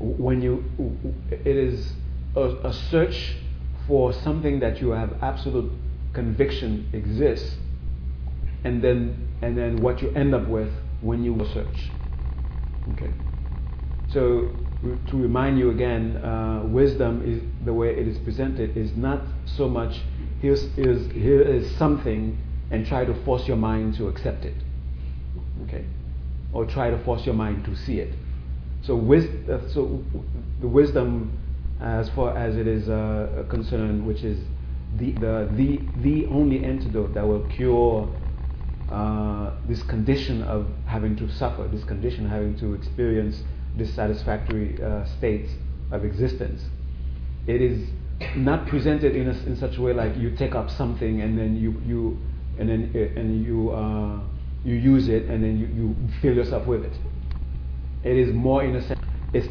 when 0.00 0.42
you 0.42 0.64
it 1.30 1.46
is 1.46 1.92
a, 2.34 2.40
a, 2.64 2.72
search 2.72 3.36
for 3.86 4.12
something 4.12 4.58
that 4.60 4.80
you 4.80 4.90
have 4.90 5.16
absolute 5.22 5.70
conviction 6.12 6.88
exists, 6.92 7.56
and 8.64 8.82
then 8.82 9.28
and 9.42 9.56
then 9.56 9.80
what 9.80 10.02
you 10.02 10.10
end 10.10 10.34
up 10.34 10.48
with 10.48 10.72
when 11.00 11.22
you 11.22 11.38
search. 11.52 11.92
Okay, 12.94 13.12
so 14.08 14.50
to 15.06 15.16
remind 15.16 15.58
you 15.58 15.70
again, 15.70 16.16
uh, 16.18 16.62
wisdom 16.64 17.22
is 17.24 17.42
the 17.64 17.72
way 17.72 17.90
it 17.90 18.06
is 18.06 18.18
presented 18.18 18.76
is 18.76 18.96
not 18.96 19.22
so 19.44 19.68
much 19.68 20.00
here's, 20.40 20.72
here's, 20.74 21.10
here 21.12 21.42
is 21.42 21.74
something 21.76 22.38
and 22.70 22.86
try 22.86 23.04
to 23.04 23.14
force 23.24 23.46
your 23.48 23.56
mind 23.56 23.94
to 23.96 24.08
accept 24.08 24.44
it. 24.44 24.54
Okay? 25.64 25.84
Or 26.52 26.64
try 26.64 26.90
to 26.90 26.98
force 27.04 27.24
your 27.26 27.34
mind 27.34 27.64
to 27.64 27.76
see 27.76 27.98
it. 27.98 28.14
So, 28.82 28.94
wis- 28.94 29.48
uh, 29.48 29.68
so 29.72 30.02
the 30.60 30.68
wisdom, 30.68 31.32
as 31.80 32.08
far 32.10 32.36
as 32.36 32.56
it 32.56 32.66
is 32.66 32.88
uh, 32.88 33.44
concerned, 33.48 34.06
which 34.06 34.22
is 34.22 34.38
the, 34.96 35.12
the, 35.12 35.48
the, 35.52 35.80
the 35.96 36.26
only 36.26 36.64
antidote 36.64 37.14
that 37.14 37.26
will 37.26 37.46
cure 37.48 38.08
uh, 38.90 39.52
this 39.66 39.82
condition 39.82 40.42
of 40.42 40.66
having 40.86 41.16
to 41.16 41.28
suffer, 41.30 41.68
this 41.68 41.84
condition 41.84 42.24
of 42.26 42.30
having 42.30 42.56
to 42.58 42.74
experience 42.74 43.42
dissatisfactory 43.76 44.82
uh, 44.82 45.04
states 45.18 45.52
of 45.90 46.04
existence. 46.04 46.64
It 47.46 47.62
is 47.62 47.88
not 48.36 48.66
presented 48.66 49.14
in, 49.14 49.28
a, 49.28 49.32
in 49.46 49.56
such 49.56 49.76
a 49.76 49.82
way 49.82 49.92
like 49.92 50.16
you 50.16 50.34
take 50.36 50.54
up 50.54 50.70
something 50.70 51.20
and 51.20 51.38
then 51.38 51.56
you, 51.56 51.80
you 51.86 52.18
and 52.58 52.68
then 52.68 52.90
uh, 52.94 53.20
and 53.20 53.44
you 53.44 53.70
uh, 53.70 54.20
you 54.64 54.74
use 54.74 55.08
it 55.08 55.24
and 55.24 55.42
then 55.42 55.58
you, 55.58 55.66
you 55.66 55.96
fill 56.20 56.34
yourself 56.34 56.66
with 56.66 56.84
it. 56.84 56.92
It 58.02 58.16
is 58.16 58.34
more 58.34 58.64
in 58.64 58.76
a 58.76 58.82
sense. 58.86 59.00
It's 59.32 59.48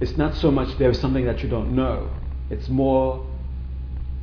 it's 0.00 0.16
not 0.16 0.34
so 0.34 0.50
much 0.50 0.78
there 0.78 0.90
is 0.90 1.00
something 1.00 1.24
that 1.26 1.42
you 1.42 1.48
don't 1.48 1.74
know. 1.74 2.10
It's 2.50 2.68
more 2.68 3.26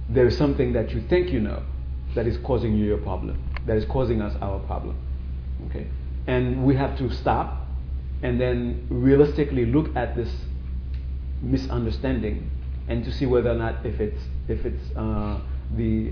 there 0.09 0.27
is 0.27 0.37
something 0.37 0.73
that 0.73 0.91
you 0.91 1.01
think 1.07 1.29
you 1.29 1.39
know 1.39 1.63
that 2.15 2.27
is 2.27 2.37
causing 2.43 2.75
you 2.75 2.85
your 2.85 2.97
problem. 2.97 3.50
That 3.67 3.77
is 3.77 3.85
causing 3.85 4.21
us 4.21 4.35
our 4.41 4.59
problem. 4.59 4.97
Okay, 5.69 5.87
and 6.27 6.65
we 6.65 6.75
have 6.75 6.97
to 6.97 7.11
stop 7.13 7.67
and 8.23 8.39
then 8.39 8.87
realistically 8.89 9.65
look 9.65 9.95
at 9.95 10.15
this 10.15 10.29
misunderstanding 11.41 12.49
and 12.87 13.03
to 13.03 13.11
see 13.11 13.25
whether 13.25 13.49
or 13.49 13.55
not 13.55 13.85
if 13.85 13.99
it's 13.99 14.21
if 14.47 14.65
it's 14.65 14.95
uh, 14.95 15.39
the 15.75 16.11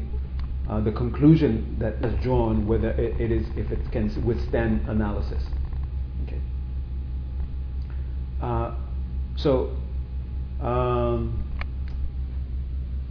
uh, 0.69 0.79
the 0.81 0.91
conclusion 0.91 1.75
that 1.79 1.93
is 2.05 2.23
drawn 2.23 2.67
whether 2.67 2.89
it, 2.91 3.19
it 3.19 3.31
is 3.31 3.47
if 3.55 3.71
it 3.71 3.91
can 3.91 4.09
withstand 4.25 4.87
analysis. 4.87 5.43
Okay. 6.25 6.41
Uh, 8.41 8.75
so 9.35 9.75
um, 10.61 11.48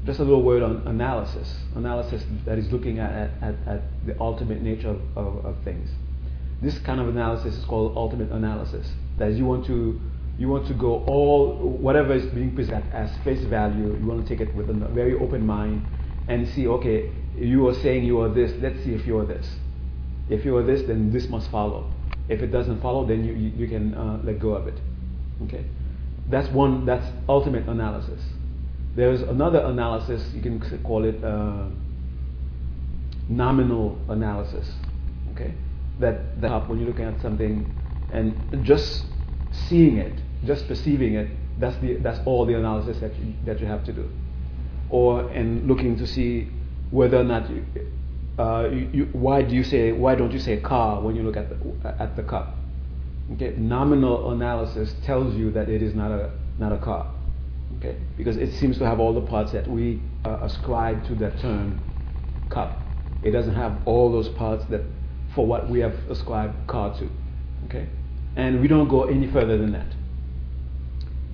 just 0.04 0.20
a 0.20 0.22
little 0.22 0.42
word 0.42 0.62
on 0.62 0.87
analysis. 0.87 1.54
Analysis 1.74 2.24
that 2.44 2.58
is 2.58 2.70
looking 2.72 2.98
at, 2.98 3.30
at, 3.42 3.54
at 3.66 3.82
the 4.06 4.18
ultimate 4.20 4.62
nature 4.62 4.90
of, 4.90 5.00
of, 5.16 5.44
of 5.44 5.64
things. 5.64 5.90
This 6.62 6.78
kind 6.78 7.00
of 7.00 7.08
analysis 7.08 7.54
is 7.56 7.64
called 7.64 7.96
ultimate 7.96 8.30
analysis. 8.30 8.90
That 9.18 9.28
is, 9.30 9.38
you 9.38 9.44
want 9.44 9.66
to 9.66 10.00
you 10.38 10.48
want 10.48 10.66
to 10.68 10.74
go 10.74 11.04
all 11.04 11.56
whatever 11.56 12.14
is 12.14 12.24
being 12.26 12.54
presented 12.54 12.90
as 12.94 13.11
face 13.24 13.44
value 13.46 13.98
you 13.98 14.06
want 14.06 14.22
to 14.24 14.28
take 14.28 14.40
it 14.46 14.54
with 14.54 14.70
a 14.70 14.72
very 14.72 15.14
open 15.18 15.44
mind 15.44 15.84
and 16.28 16.48
see 16.48 16.68
okay 16.68 17.11
you 17.37 17.66
are 17.66 17.74
saying 17.74 18.04
you 18.04 18.20
are 18.20 18.28
this 18.28 18.52
let's 18.62 18.82
see 18.84 18.94
if 18.94 19.04
you 19.04 19.18
are 19.18 19.26
this 19.26 19.56
if 20.30 20.44
you 20.44 20.56
are 20.56 20.62
this 20.62 20.82
then 20.87 21.12
this 21.12 21.28
must 21.28 21.50
follow 21.50 21.92
if 22.28 22.40
it 22.40 22.48
doesn't 22.48 22.80
follow 22.80 23.04
then 23.04 23.24
you, 23.24 23.32
you, 23.32 23.50
you 23.56 23.68
can 23.68 23.94
uh, 23.94 24.20
let 24.22 24.38
go 24.38 24.50
of 24.50 24.68
it 24.68 24.78
okay 25.42 25.64
that's 26.30 26.48
one 26.50 26.87
that's 26.87 27.06
ultimate 27.28 27.68
analysis 27.68 28.22
there's 28.94 29.22
another 29.22 29.61
analysis 29.61 30.22
you 30.35 30.42
can 30.42 30.61
call 30.83 31.05
it 31.05 31.22
uh, 31.22 31.64
nominal 33.29 33.98
analysis 34.09 34.70
okay 35.33 35.55
that 35.98 36.40
that 36.40 36.68
when 36.68 36.79
you're 36.79 36.88
looking 36.88 37.05
at 37.05 37.20
something 37.20 37.74
and 38.11 38.64
just 38.64 39.07
seeing 39.51 39.98
it 39.98 40.20
just 40.44 40.68
perceiving 40.68 41.14
it, 41.14 41.31
that's, 41.59 41.77
the, 41.79 41.96
that's 41.96 42.20
all 42.24 42.46
the 42.46 42.55
analysis 42.55 42.98
that 43.01 43.14
you, 43.18 43.35
that 43.44 43.61
you 43.61 43.66
have 43.66 43.85
to 43.85 43.92
do. 43.92 44.09
Or 44.90 45.31
in 45.33 45.66
looking 45.66 45.96
to 45.98 46.07
see 46.07 46.48
whether 46.90 47.18
or 47.18 47.24
not 47.24 47.51
you, 47.51 47.64
uh, 48.38 48.68
you, 48.70 48.90
you, 48.92 49.09
why 49.12 49.42
do 49.42 49.55
you 49.55 49.64
say 49.64 49.92
why 49.92 50.14
don't 50.14 50.31
you 50.31 50.38
say 50.38 50.61
car 50.61 51.01
when 51.01 51.16
you 51.16 51.22
look 51.22 51.37
at 51.37 51.48
the, 51.51 51.94
at 52.01 52.16
the 52.16 52.22
cup? 52.22 52.57
Okay, 53.33 53.55
nominal 53.59 54.31
analysis 54.31 54.94
tells 55.05 55.35
you 55.35 55.51
that 55.51 55.68
it 55.68 55.83
is 55.83 55.94
not 55.94 56.11
a 56.11 56.31
not 56.59 56.72
a 56.72 56.79
car. 56.79 57.12
Okay, 57.76 57.96
because 58.16 58.37
it 58.37 58.52
seems 58.54 58.78
to 58.78 58.87
have 58.87 58.98
all 58.98 59.12
the 59.12 59.20
parts 59.20 59.52
that 59.52 59.68
we 59.68 60.00
uh, 60.24 60.38
ascribe 60.42 61.07
to 61.07 61.14
that 61.16 61.38
term 61.38 61.81
cup. 62.48 62.83
It 63.22 63.31
doesn't 63.31 63.54
have 63.54 63.78
all 63.85 64.11
those 64.11 64.28
parts 64.31 64.64
that 64.70 64.83
for 65.35 65.46
what 65.46 65.68
we 65.68 65.81
have 65.81 65.94
ascribed 66.09 66.66
car 66.66 66.98
to. 66.98 67.11
Okay, 67.66 67.88
and 68.37 68.61
we 68.61 68.68
don't 68.68 68.88
go 68.88 69.04
any 69.04 69.31
further 69.31 69.59
than 69.59 69.72
that. 69.72 69.94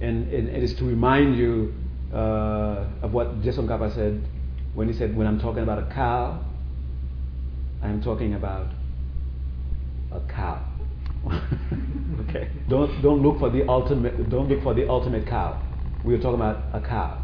And, 0.01 0.29
and 0.33 0.49
it 0.49 0.63
is 0.63 0.75
to 0.75 0.85
remind 0.85 1.37
you 1.37 1.73
uh, 2.13 2.85
of 3.03 3.13
what 3.13 3.41
Je 3.43 3.51
Tsongkhapa 3.51 3.95
said 3.95 4.27
when 4.75 4.89
he 4.89 4.95
said, 4.95 5.17
"When 5.17 5.27
I'm 5.27 5.39
talking 5.39 5.63
about 5.63 5.79
a 5.79 5.95
cow, 5.95 6.45
I'm 7.81 8.03
talking 8.03 8.35
about 8.35 8.67
a 10.11 10.21
cow." 10.21 10.63
okay. 12.29 12.51
Don't 12.69 13.01
don't 13.01 13.23
look 13.23 13.39
for 13.39 13.51
the 13.51 13.67
ultimate. 13.69 14.29
Don't 14.29 14.49
look 14.49 14.63
for 14.63 14.75
the 14.75 14.89
ultimate 14.89 15.27
cow. 15.27 15.63
We're 16.05 16.19
talking 16.19 16.35
about 16.35 16.63
a 16.73 16.81
cow. 16.81 17.23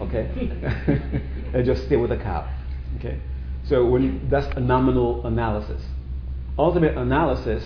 Okay. 0.00 0.28
and 1.54 1.64
just 1.66 1.86
stay 1.86 1.96
with 1.96 2.12
a 2.12 2.16
cow. 2.16 2.48
Okay. 2.98 3.20
So 3.64 3.86
when 3.86 4.28
that's 4.28 4.46
a 4.56 4.60
nominal 4.60 5.26
analysis. 5.26 5.82
Ultimate 6.58 6.96
analysis 6.96 7.64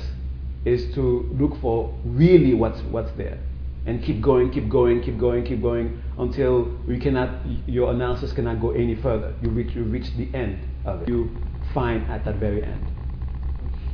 is 0.64 0.94
to 0.94 1.29
look 1.38 1.61
for 1.61 1.96
really 2.05 2.55
what's 2.55 2.81
what's 2.83 3.11
there, 3.16 3.38
and 3.87 4.02
keep 4.02 4.20
going, 4.20 4.50
keep 4.50 4.68
going, 4.68 5.02
keep 5.02 5.18
going, 5.18 5.44
keep 5.44 5.61
going 5.61 6.00
until 6.18 6.79
you 6.87 6.98
cannot. 7.00 7.44
Your 7.66 7.90
analysis 7.92 8.33
cannot 8.33 8.61
go 8.61 8.70
any 8.70 8.94
further. 8.94 9.35
You 9.42 9.50
reach 9.50 9.74
you 9.74 9.85
reach 9.85 10.16
the 10.16 10.33
end 10.35 10.59
of 10.85 11.02
it. 11.02 11.09
You 11.09 11.37
find 11.74 12.09
at 12.11 12.24
that 12.24 12.37
very 12.37 12.62
end. 12.62 12.87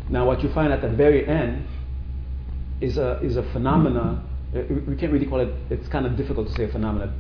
Now, 0.09 0.27
what 0.27 0.43
you 0.43 0.53
find 0.53 0.73
at 0.73 0.83
the 0.83 0.89
very 0.89 1.27
end 1.27 1.67
is 2.81 2.99
a, 2.99 3.19
is 3.23 3.37
a 3.37 3.43
phenomena. 3.53 4.23
Uh, 4.55 4.63
we 4.87 4.97
can't 4.97 5.13
really 5.13 5.27
call 5.27 5.41
it, 5.41 5.55
it's 5.71 5.89
kind 5.89 6.07
of 6.07 6.17
difficult 6.17 6.47
to 6.49 6.55
say 6.55 6.65
a 6.65 6.69
phenomenon. 6.69 7.13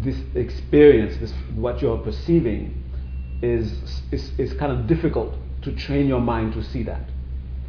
This 0.00 0.16
experience, 0.34 1.16
this, 1.18 1.32
what 1.54 1.80
you're 1.80 1.98
perceiving, 1.98 2.82
is, 3.42 4.02
is, 4.10 4.32
is 4.38 4.52
kind 4.54 4.72
of 4.72 4.86
difficult 4.86 5.34
to 5.62 5.72
train 5.72 6.06
your 6.06 6.20
mind 6.20 6.52
to 6.54 6.62
see 6.62 6.82
that. 6.84 7.08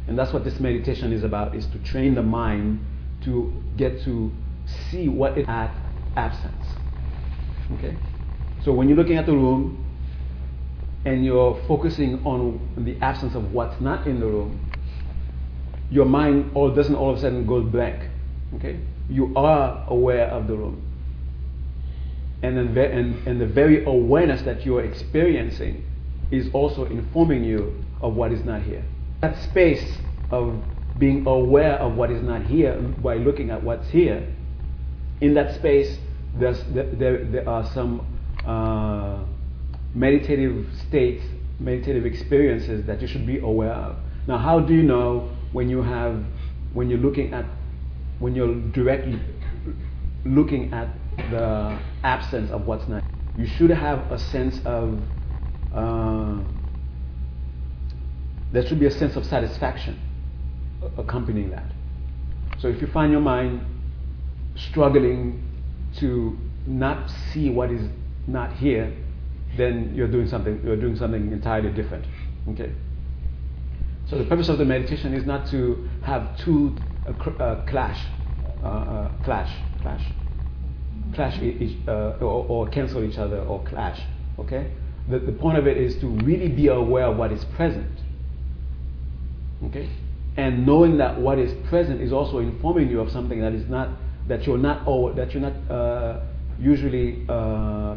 And 0.08 0.18
that's 0.18 0.32
what 0.32 0.44
this 0.44 0.60
meditation 0.60 1.12
is 1.12 1.24
about, 1.24 1.54
is 1.54 1.66
to 1.66 1.78
train 1.78 2.14
the 2.14 2.22
mind 2.22 2.80
to 3.22 3.52
get 3.76 4.02
to 4.04 4.32
see 4.90 5.08
what 5.08 5.38
is 5.38 5.46
at 5.48 5.74
absence. 6.16 6.66
Okay? 7.74 7.96
So 8.64 8.72
when 8.72 8.88
you're 8.88 8.96
looking 8.96 9.16
at 9.16 9.26
the 9.26 9.32
room 9.32 9.84
and 11.04 11.24
you're 11.24 11.60
focusing 11.68 12.24
on 12.24 12.60
the 12.76 12.96
absence 13.00 13.34
of 13.34 13.52
what's 13.52 13.80
not 13.80 14.06
in 14.06 14.20
the 14.20 14.26
room, 14.26 14.60
your 15.90 16.04
mind 16.04 16.50
all 16.54 16.74
doesn't 16.74 16.94
all 16.94 17.10
of 17.12 17.18
a 17.18 17.20
sudden 17.20 17.46
go 17.46 17.62
blank. 17.62 18.10
Okay, 18.56 18.80
you 19.08 19.32
are 19.36 19.84
aware 19.88 20.26
of 20.26 20.46
the 20.46 20.56
room, 20.56 20.82
and 22.42 22.56
then 22.56 22.90
and, 22.90 23.26
and 23.26 23.40
the 23.40 23.46
very 23.46 23.84
awareness 23.84 24.42
that 24.42 24.64
you 24.66 24.76
are 24.78 24.84
experiencing 24.84 25.84
is 26.30 26.48
also 26.52 26.84
informing 26.86 27.44
you 27.44 27.84
of 28.00 28.14
what 28.14 28.32
is 28.32 28.44
not 28.44 28.62
here. 28.62 28.84
That 29.20 29.40
space 29.42 29.98
of 30.30 30.62
being 30.98 31.26
aware 31.26 31.74
of 31.74 31.94
what 31.94 32.10
is 32.10 32.22
not 32.22 32.42
here 32.46 32.74
by 33.02 33.16
looking 33.16 33.50
at 33.50 33.62
what's 33.62 33.88
here. 33.88 34.26
In 35.20 35.34
that 35.34 35.54
space, 35.54 35.98
there's, 36.38 36.62
there, 36.70 37.24
there 37.24 37.48
are 37.48 37.64
some 37.72 38.06
uh, 38.44 39.24
meditative 39.94 40.66
states, 40.88 41.24
meditative 41.58 42.04
experiences 42.04 42.86
that 42.86 43.00
you 43.00 43.08
should 43.08 43.26
be 43.26 43.38
aware 43.38 43.72
of. 43.72 43.96
Now, 44.26 44.38
how 44.38 44.60
do 44.60 44.74
you 44.74 44.82
know 44.82 45.30
when 45.52 45.68
you 45.68 45.82
have, 45.82 46.22
when 46.72 46.90
you're 46.90 46.98
looking 46.98 47.32
at, 47.32 47.46
when 48.18 48.34
you're 48.34 48.54
directly 48.70 49.20
looking 50.24 50.72
at 50.72 50.88
the 51.30 51.78
absence 52.02 52.50
of 52.50 52.66
what's 52.66 52.86
not? 52.88 53.02
You 53.36 53.46
should 53.46 53.70
have 53.70 54.10
a 54.10 54.18
sense 54.18 54.60
of, 54.64 54.98
uh, 55.74 56.38
there 58.52 58.66
should 58.66 58.80
be 58.80 58.86
a 58.86 58.90
sense 58.90 59.16
of 59.16 59.26
satisfaction 59.26 60.00
accompanying 60.96 61.50
that. 61.50 61.72
So 62.58 62.68
if 62.68 62.80
you 62.80 62.86
find 62.86 63.12
your 63.12 63.20
mind 63.20 63.60
struggling 64.54 65.42
to 65.98 66.38
not 66.66 67.10
see 67.32 67.50
what 67.50 67.70
is 67.70 67.82
not 68.26 68.54
here, 68.54 68.92
then 69.56 69.92
you're 69.94 70.08
doing 70.08 70.28
something 70.28 70.60
you're 70.64 70.76
doing 70.76 70.96
something 70.96 71.32
entirely 71.32 71.70
different. 71.70 72.06
Okay. 72.48 72.72
So 74.08 74.18
the 74.18 74.24
purpose 74.24 74.48
of 74.48 74.58
the 74.58 74.64
meditation 74.64 75.14
is 75.14 75.26
not 75.26 75.48
to 75.50 75.88
have 76.02 76.36
two 76.38 76.76
uh, 77.06 77.64
clash, 77.68 78.04
uh, 78.62 78.66
uh 78.66 79.24
clash, 79.24 79.50
clash, 79.82 80.02
clash 81.14 81.38
uh, 81.88 81.90
or, 82.20 82.46
or, 82.48 82.68
cancel 82.68 83.04
each 83.04 83.18
other 83.18 83.40
or 83.40 83.62
clash. 83.64 84.00
Okay. 84.38 84.72
The, 85.08 85.20
the 85.20 85.32
point 85.32 85.56
of 85.56 85.66
it 85.66 85.76
is 85.76 85.96
to 86.00 86.08
really 86.24 86.48
be 86.48 86.68
aware 86.68 87.06
of 87.06 87.16
what 87.16 87.32
is 87.32 87.44
present. 87.56 88.00
Okay. 89.64 89.88
And 90.36 90.66
knowing 90.66 90.98
that 90.98 91.18
what 91.20 91.38
is 91.38 91.52
present 91.68 92.00
is 92.00 92.12
also 92.12 92.38
informing 92.38 92.90
you 92.90 93.00
of 93.00 93.10
something 93.10 93.40
that 93.40 93.52
is 93.52 93.68
not 93.68 93.90
that 94.28 94.44
you're 94.46 94.58
not 94.58 94.86
or 94.86 95.12
that 95.14 95.32
you're 95.32 95.42
not 95.42 95.70
uh, 95.70 96.20
usually 96.58 97.24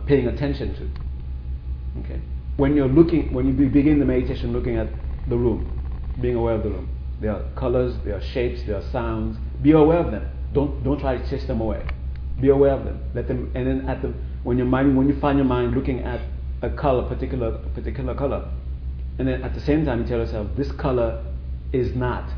paying 0.07 0.27
attention 0.27 0.75
to. 0.75 2.01
Okay. 2.01 2.21
When 2.57 2.75
you're 2.75 2.87
looking, 2.87 3.33
when 3.33 3.47
you 3.47 3.69
begin 3.69 3.99
the 3.99 4.05
meditation, 4.05 4.53
looking 4.53 4.77
at 4.77 4.87
the 5.27 5.35
room 5.37 5.79
being 6.21 6.35
aware 6.35 6.55
of 6.55 6.63
the 6.63 6.69
room. 6.69 6.98
There 7.19 7.31
are 7.31 7.43
colors, 7.55 7.95
there 8.05 8.15
are 8.15 8.21
shapes, 8.21 8.63
there 8.63 8.77
are 8.77 8.91
sounds. 8.91 9.37
Be 9.61 9.71
aware 9.71 9.99
of 9.99 10.11
them. 10.11 10.29
Don't 10.53 10.83
don't 10.83 10.99
try 10.99 11.17
to 11.17 11.29
chase 11.29 11.45
them 11.45 11.61
away. 11.61 11.85
Be 12.39 12.49
aware 12.49 12.73
of 12.73 12.85
them. 12.85 13.01
Let 13.13 13.27
them 13.27 13.51
and 13.55 13.67
then 13.67 13.89
at 13.89 14.01
the 14.01 14.13
when 14.43 14.57
your 14.57 14.67
mind 14.67 14.97
when 14.97 15.09
you 15.09 15.19
find 15.19 15.37
your 15.37 15.47
mind 15.47 15.73
looking 15.73 15.99
at 15.99 16.21
a 16.61 16.69
color, 16.69 17.07
particular 17.07 17.57
particular 17.73 18.15
color, 18.15 18.49
and 19.17 19.27
then 19.27 19.43
at 19.43 19.53
the 19.53 19.61
same 19.61 19.85
time 19.85 20.01
you 20.01 20.07
tell 20.07 20.19
yourself 20.19 20.47
this 20.55 20.71
color 20.73 21.23
is 21.73 21.95
not 21.95 22.29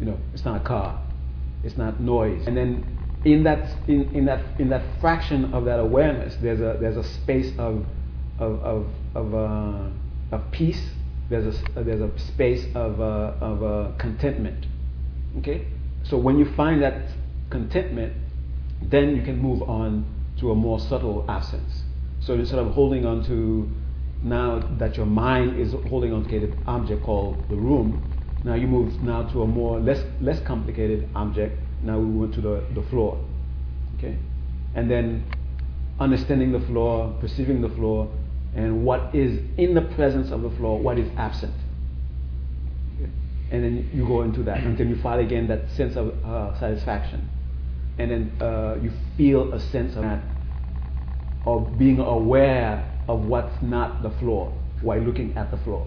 you 0.00 0.06
know, 0.06 0.18
it's 0.32 0.44
not 0.44 0.62
a 0.62 0.64
car, 0.64 1.00
it's 1.62 1.76
not 1.76 2.00
noise. 2.00 2.46
And 2.46 2.56
then 2.56 2.98
in 3.24 3.42
that 3.44 3.76
in, 3.86 4.10
in 4.14 4.24
that 4.24 4.42
in 4.58 4.70
that 4.70 4.82
fraction 5.00 5.52
of 5.52 5.66
that 5.66 5.78
awareness 5.78 6.34
there's 6.40 6.60
a 6.60 6.78
there's 6.80 6.96
a 6.96 7.04
space 7.04 7.52
of 7.58 7.84
of 8.38 8.58
of 8.62 8.86
of, 9.14 9.34
uh, 9.34 9.90
of 10.32 10.50
peace 10.52 10.90
there's 11.30 11.56
a, 11.56 11.82
there's 11.82 12.00
a 12.00 12.10
space 12.18 12.66
of, 12.74 13.00
uh, 13.00 13.34
of 13.40 13.62
uh, 13.62 13.92
contentment. 13.98 14.66
Okay? 15.38 15.66
So 16.02 16.18
when 16.18 16.38
you 16.38 16.44
find 16.56 16.82
that 16.82 17.12
contentment, 17.50 18.12
then 18.82 19.16
you 19.16 19.22
can 19.22 19.38
move 19.38 19.62
on 19.62 20.04
to 20.40 20.50
a 20.50 20.54
more 20.54 20.80
subtle 20.80 21.24
absence. 21.28 21.82
So 22.20 22.34
instead 22.34 22.58
of 22.58 22.72
holding 22.72 23.06
on 23.06 23.24
to, 23.26 23.68
now 24.22 24.58
that 24.78 24.96
your 24.96 25.06
mind 25.06 25.58
is 25.58 25.72
holding 25.88 26.12
on 26.12 26.28
to 26.28 26.36
an 26.36 26.62
object 26.66 27.04
called 27.04 27.48
the 27.48 27.56
room, 27.56 28.02
now 28.44 28.54
you 28.54 28.66
move 28.66 29.02
now 29.02 29.22
to 29.30 29.42
a 29.42 29.46
more 29.46 29.78
less 29.78 30.02
less 30.20 30.40
complicated 30.40 31.08
object. 31.14 31.58
Now 31.82 31.98
we 31.98 32.06
went 32.06 32.34
to 32.34 32.40
the, 32.40 32.64
the 32.74 32.82
floor. 32.88 33.22
Okay? 33.98 34.16
And 34.74 34.90
then 34.90 35.24
understanding 35.98 36.52
the 36.52 36.60
floor, 36.60 37.14
perceiving 37.20 37.60
the 37.60 37.68
floor, 37.68 38.10
and 38.54 38.84
what 38.84 39.14
is 39.14 39.40
in 39.56 39.74
the 39.74 39.82
presence 39.82 40.30
of 40.30 40.42
the 40.42 40.50
floor, 40.50 40.78
what 40.78 40.98
is 40.98 41.08
absent. 41.16 41.54
And 43.50 43.64
then 43.64 43.90
you 43.92 44.06
go 44.06 44.22
into 44.22 44.42
that 44.44 44.58
until 44.58 44.86
you 44.86 44.96
find 44.96 45.20
again 45.20 45.48
that 45.48 45.70
sense 45.70 45.96
of 45.96 46.12
uh, 46.24 46.58
satisfaction. 46.58 47.28
And 47.98 48.10
then 48.10 48.32
uh, 48.40 48.78
you 48.80 48.92
feel 49.16 49.52
a 49.52 49.60
sense 49.60 49.96
of 49.96 50.02
that, 50.02 50.22
of 51.44 51.78
being 51.78 51.98
aware 51.98 52.88
of 53.08 53.24
what's 53.24 53.60
not 53.60 54.02
the 54.02 54.10
floor 54.10 54.56
while 54.82 55.00
looking 55.00 55.36
at 55.36 55.50
the 55.50 55.56
floor. 55.58 55.86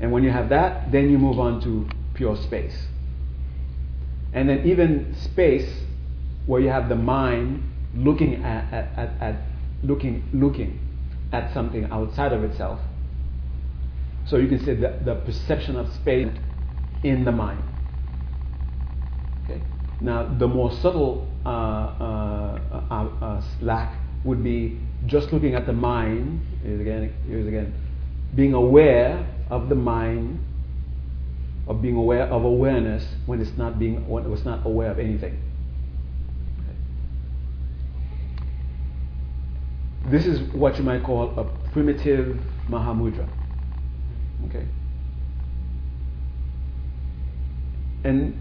And 0.00 0.10
when 0.12 0.24
you 0.24 0.30
have 0.30 0.48
that, 0.48 0.90
then 0.90 1.10
you 1.10 1.18
move 1.18 1.38
on 1.38 1.60
to 1.62 1.88
pure 2.14 2.36
space. 2.36 2.88
And 4.32 4.48
then 4.48 4.66
even 4.66 5.14
space, 5.14 5.72
where 6.46 6.60
you 6.60 6.68
have 6.68 6.88
the 6.88 6.96
mind 6.96 7.62
looking 7.94 8.44
at, 8.44 8.72
at, 8.72 8.98
at, 8.98 9.22
at 9.22 9.36
looking, 9.84 10.28
looking 10.32 10.83
at 11.34 11.52
something 11.52 11.84
outside 11.90 12.32
of 12.32 12.44
itself. 12.44 12.80
So 14.26 14.36
you 14.36 14.48
can 14.48 14.64
say 14.64 14.74
that 14.76 15.04
the 15.04 15.16
perception 15.16 15.76
of 15.76 15.92
space 15.94 16.32
in 17.02 17.24
the 17.24 17.32
mind. 17.32 17.62
Okay. 19.44 19.60
Now, 20.00 20.24
the 20.38 20.48
more 20.48 20.72
subtle 20.72 21.28
uh, 21.44 21.48
uh, 21.48 22.60
uh, 22.90 23.24
uh 23.24 23.42
slack 23.58 23.98
would 24.24 24.42
be 24.42 24.80
just 25.06 25.32
looking 25.32 25.54
at 25.54 25.66
the 25.66 25.72
mind. 25.72 26.40
Here's 26.62 26.80
again. 26.80 27.12
Here's 27.26 27.46
again. 27.46 27.74
Being 28.34 28.54
aware 28.54 29.26
of 29.50 29.68
the 29.68 29.74
mind, 29.74 30.38
of 31.66 31.82
being 31.82 31.96
aware 31.96 32.24
of 32.24 32.44
awareness 32.44 33.06
when 33.26 33.40
it's 33.40 33.56
not 33.58 33.78
being 33.78 34.08
when 34.08 34.30
it's 34.32 34.44
not 34.44 34.64
aware 34.64 34.90
of 34.90 34.98
anything. 34.98 35.38
This 40.06 40.26
is 40.26 40.40
what 40.52 40.76
you 40.76 40.84
might 40.84 41.02
call 41.02 41.38
a 41.38 41.44
primitive 41.72 42.38
Mahamudra. 42.68 43.28
Okay? 44.48 44.66
and 48.04 48.38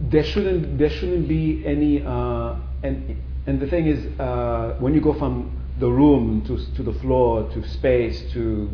there 0.00 0.24
shouldn't 0.24 0.76
there 0.76 0.90
shouldn't 0.90 1.28
be 1.28 1.64
any 1.64 2.02
uh, 2.02 2.56
and 2.82 3.16
and 3.46 3.60
the 3.60 3.66
thing 3.66 3.86
is 3.86 4.06
uh, 4.20 4.76
when 4.80 4.92
you 4.92 5.00
go 5.00 5.14
from 5.14 5.56
the 5.78 5.88
room 5.88 6.42
to 6.46 6.58
to 6.74 6.82
the 6.82 6.92
floor 7.00 7.48
to 7.50 7.66
space 7.68 8.22
to 8.32 8.70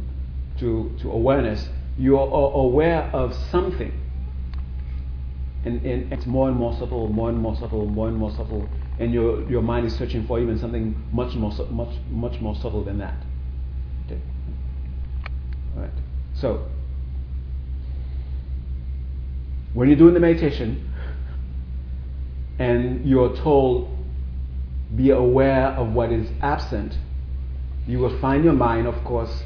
to 0.58 0.90
to 1.00 1.10
awareness 1.12 1.68
you 1.98 2.18
are 2.18 2.52
aware 2.54 3.02
of 3.12 3.34
something 3.50 3.92
and, 5.64 5.84
and 5.84 6.10
it's 6.12 6.26
more 6.26 6.48
and 6.48 6.56
more 6.56 6.74
subtle 6.78 7.08
more 7.08 7.28
and 7.28 7.38
more 7.38 7.54
subtle 7.56 7.86
more 7.86 8.08
and 8.08 8.16
more 8.16 8.30
subtle 8.30 8.68
and 9.00 9.12
your 9.12 9.42
your 9.50 9.62
mind 9.62 9.86
is 9.86 9.96
searching 9.96 10.26
for 10.26 10.38
even 10.38 10.58
something 10.58 10.94
much 11.12 11.34
more 11.34 11.52
much 11.70 11.96
much 12.10 12.40
more 12.40 12.54
subtle 12.54 12.84
than 12.84 12.98
that 12.98 13.16
okay 14.06 14.20
all 15.74 15.82
right 15.82 15.90
so 16.34 16.66
when 19.72 19.88
you're 19.88 19.98
doing 19.98 20.14
the 20.14 20.20
meditation 20.20 20.90
and 22.58 23.08
you're 23.08 23.34
told, 23.36 23.96
be 24.94 25.10
aware 25.10 25.68
of 25.68 25.92
what 25.92 26.12
is 26.12 26.28
absent, 26.42 26.98
you 27.86 27.98
will 27.98 28.20
find 28.20 28.44
your 28.44 28.52
mind, 28.52 28.86
of 28.86 29.02
course, 29.04 29.44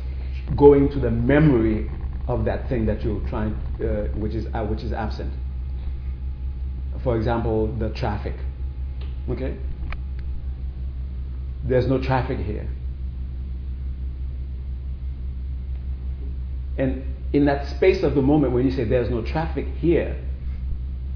going 0.57 0.88
to 0.90 0.98
the 0.98 1.11
memory 1.11 1.90
of 2.26 2.44
that 2.46 2.68
thing 2.68 2.86
that 2.86 3.05
you're 3.05 3.20
trying, 3.28 3.55
uh, 3.80 4.09
which 4.14 4.34
is 4.34 4.46
uh, 4.55 4.64
which 4.64 4.82
is 4.82 4.92
absent. 4.92 5.32
For 7.02 7.16
example, 7.16 7.68
the 7.78 7.90
traffic. 7.90 8.34
Okay. 9.30 9.56
There's 11.64 11.86
no 11.86 12.00
traffic 12.00 12.38
here. 12.38 12.68
And 16.76 17.04
in 17.32 17.46
that 17.46 17.68
space 17.68 18.02
of 18.02 18.14
the 18.14 18.22
moment 18.22 18.52
when 18.52 18.64
you 18.64 18.70
say 18.70 18.84
there's 18.84 19.10
no 19.10 19.22
traffic 19.22 19.66
here, 19.80 20.16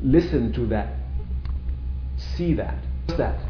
listen 0.01 0.53
to 0.55 0.67
that 0.67 0.99
see 2.19 2.55
that. 2.55 2.79
that. 3.17 3.41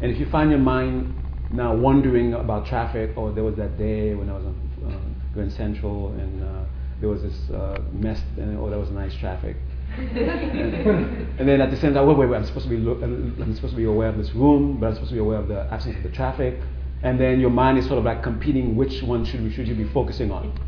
And 0.00 0.10
if 0.10 0.18
you 0.18 0.26
find 0.26 0.50
your 0.50 0.58
mind 0.58 1.14
now 1.50 1.74
wondering 1.74 2.34
about 2.34 2.66
traffic, 2.66 3.12
or 3.16 3.28
oh, 3.28 3.32
there 3.32 3.44
was 3.44 3.56
that 3.56 3.78
day 3.78 4.14
when 4.14 4.28
I 4.28 4.34
was 4.34 4.44
on 4.44 4.70
uh, 4.86 5.34
Grand 5.34 5.52
Central 5.52 6.08
and 6.12 6.42
uh, 6.42 6.64
there 7.00 7.08
was 7.08 7.22
this 7.22 7.50
uh, 7.50 7.80
mess, 7.92 8.20
and 8.36 8.58
oh, 8.58 8.70
that 8.70 8.78
was 8.78 8.90
nice 8.90 9.14
traffic. 9.16 9.56
and, 9.98 11.48
then 11.48 11.60
at 11.60 11.70
the 11.70 11.76
same 11.76 11.92
time, 11.92 12.06
wait, 12.06 12.16
wait, 12.16 12.30
wait, 12.30 12.36
I'm 12.38 12.46
supposed 12.46 12.64
to 12.64 12.70
be 12.70 12.78
lo- 12.78 12.98
I'm 13.02 13.54
supposed 13.54 13.74
to 13.74 13.76
be 13.76 13.84
aware 13.84 14.08
of 14.08 14.16
this 14.16 14.34
room, 14.34 14.78
but 14.80 14.86
I'm 14.86 14.94
supposed 14.94 15.10
to 15.10 15.16
be 15.16 15.20
aware 15.20 15.38
of 15.38 15.48
the 15.48 15.70
absence 15.70 15.96
of 15.96 16.02
the 16.02 16.08
traffic. 16.08 16.58
And 17.02 17.20
then 17.20 17.40
your 17.40 17.50
mind 17.50 17.76
is 17.78 17.86
sort 17.86 17.98
of 17.98 18.04
like 18.04 18.22
competing 18.22 18.74
which 18.74 19.02
one 19.02 19.24
should, 19.26 19.52
should 19.52 19.68
you 19.68 19.74
be 19.74 19.84
focusing 19.84 20.30
on. 20.30 20.58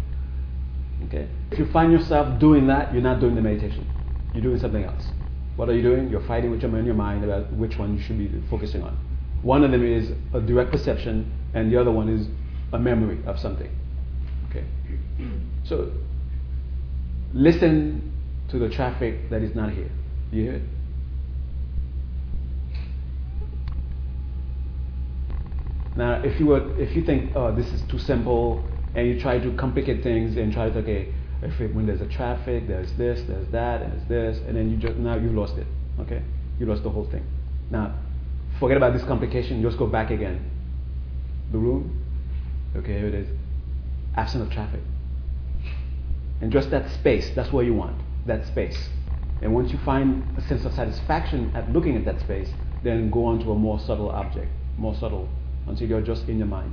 Okay? 1.06 1.26
If 1.50 1.58
you 1.58 1.66
find 1.66 1.90
yourself 1.90 2.38
doing 2.38 2.66
that, 2.66 2.92
you're 2.92 3.02
not 3.02 3.20
doing 3.20 3.34
the 3.34 3.40
meditation. 3.40 3.86
You're 4.34 4.42
doing 4.42 4.58
something 4.58 4.84
else. 4.84 5.06
What 5.56 5.70
are 5.70 5.74
you 5.74 5.82
doing? 5.82 6.10
You're 6.10 6.26
fighting 6.26 6.50
with 6.50 6.60
your, 6.60 6.76
in 6.76 6.84
your 6.84 6.94
mind 6.94 7.24
about 7.24 7.50
which 7.52 7.78
one 7.78 7.96
you 7.96 8.02
should 8.02 8.18
be 8.18 8.30
focusing 8.50 8.82
on. 8.82 8.98
One 9.42 9.64
of 9.64 9.70
them 9.70 9.84
is 9.84 10.10
a 10.34 10.40
direct 10.40 10.70
perception, 10.70 11.32
and 11.54 11.72
the 11.72 11.80
other 11.80 11.92
one 11.92 12.08
is 12.08 12.26
a 12.72 12.78
memory 12.78 13.20
of 13.26 13.38
something. 13.38 13.70
Okay? 14.50 14.64
So, 15.64 15.92
listen 17.32 18.13
to 18.50 18.58
the 18.58 18.68
traffic 18.68 19.30
that 19.30 19.42
is 19.42 19.54
not 19.54 19.72
here. 19.72 19.90
You 20.30 20.42
hear 20.42 20.52
it? 20.54 20.62
Now, 25.96 26.22
if 26.22 26.40
you 26.40 26.46
were, 26.46 26.80
if 26.80 26.96
you 26.96 27.04
think, 27.04 27.32
oh, 27.36 27.54
this 27.54 27.66
is 27.72 27.82
too 27.82 27.98
simple, 27.98 28.64
and 28.94 29.06
you 29.06 29.20
try 29.20 29.38
to 29.38 29.52
complicate 29.56 30.02
things 30.02 30.36
and 30.36 30.52
try 30.52 30.70
to, 30.70 30.78
okay, 30.80 31.12
if 31.42 31.60
it, 31.60 31.74
when 31.74 31.86
there's 31.86 32.00
a 32.00 32.08
traffic, 32.08 32.66
there's 32.66 32.92
this, 32.94 33.22
there's 33.28 33.48
that, 33.52 33.82
and 33.82 33.92
there's 33.92 34.08
this, 34.08 34.46
and 34.46 34.56
then 34.56 34.70
you 34.70 34.76
just 34.76 34.96
now 34.96 35.16
you've 35.16 35.34
lost 35.34 35.56
it. 35.56 35.66
Okay, 36.00 36.22
you 36.58 36.66
lost 36.66 36.82
the 36.82 36.90
whole 36.90 37.08
thing. 37.10 37.24
Now, 37.70 37.94
forget 38.58 38.76
about 38.76 38.92
this 38.92 39.04
complication. 39.04 39.62
Just 39.62 39.78
go 39.78 39.86
back 39.86 40.10
again. 40.10 40.50
The 41.52 41.58
room. 41.58 42.02
Okay, 42.76 42.98
here 42.98 43.06
it 43.06 43.14
is. 43.14 43.28
Absent 44.16 44.42
of 44.42 44.50
traffic. 44.50 44.80
And 46.40 46.50
just 46.50 46.70
that 46.70 46.90
space. 46.90 47.30
That's 47.36 47.52
what 47.52 47.64
you 47.64 47.74
want. 47.74 48.00
That 48.26 48.46
space. 48.46 48.88
And 49.42 49.54
once 49.54 49.72
you 49.72 49.78
find 49.78 50.24
a 50.38 50.40
sense 50.42 50.64
of 50.64 50.72
satisfaction 50.72 51.52
at 51.54 51.70
looking 51.72 51.96
at 51.96 52.04
that 52.06 52.20
space, 52.20 52.50
then 52.82 53.10
go 53.10 53.26
on 53.26 53.40
to 53.40 53.52
a 53.52 53.54
more 53.54 53.78
subtle 53.80 54.10
object, 54.10 54.50
more 54.78 54.94
subtle, 54.94 55.28
until 55.66 55.88
you're 55.88 56.00
just 56.00 56.28
in 56.28 56.38
your 56.38 56.46
mind. 56.46 56.72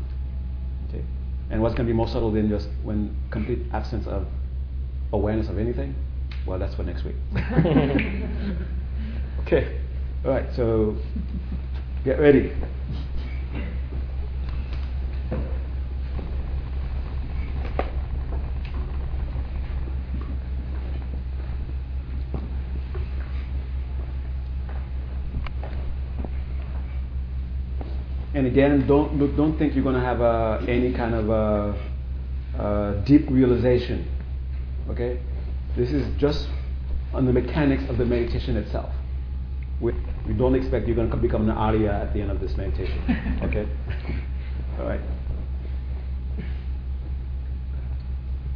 Okay? 0.89 1.03
And 1.49 1.61
what's 1.61 1.75
going 1.75 1.87
to 1.87 1.91
be 1.91 1.95
more 1.95 2.07
subtle 2.07 2.31
than 2.31 2.49
just 2.49 2.69
when 2.83 3.15
complete 3.29 3.59
absence 3.73 4.07
of 4.07 4.25
awareness 5.11 5.49
of 5.49 5.57
anything? 5.57 5.95
Well, 6.45 6.59
that's 6.59 6.75
for 6.75 6.83
next 6.83 7.03
week. 7.03 7.15
okay. 9.41 9.79
All 10.23 10.31
right, 10.31 10.45
so 10.55 10.95
get 12.03 12.19
ready. 12.19 12.53
And 28.41 28.47
again, 28.47 28.87
don't 28.87 29.19
look, 29.19 29.37
don't 29.37 29.55
think 29.59 29.75
you're 29.75 29.83
going 29.83 29.93
to 29.93 30.01
have 30.01 30.19
uh, 30.19 30.65
any 30.67 30.91
kind 30.93 31.13
of 31.13 31.29
uh, 31.29 32.59
uh, 32.59 32.93
deep 33.03 33.29
realization 33.29 34.09
Okay? 34.89 35.19
This 35.77 35.91
is 35.91 36.07
just 36.17 36.47
on 37.13 37.27
the 37.27 37.33
mechanics 37.33 37.83
of 37.87 37.99
the 37.99 38.05
meditation 38.05 38.57
itself. 38.57 38.89
We, 39.79 39.93
we 40.25 40.33
don't 40.33 40.55
expect 40.55 40.87
you're 40.87 40.95
going 40.95 41.11
to 41.11 41.17
become 41.17 41.47
an 41.47 41.55
Arya 41.55 41.93
at 41.93 42.15
the 42.15 42.21
end 42.21 42.31
of 42.31 42.39
this 42.39 42.57
meditation. 42.57 42.97
Okay? 43.43 43.67
All 44.79 44.87
right. 44.87 45.01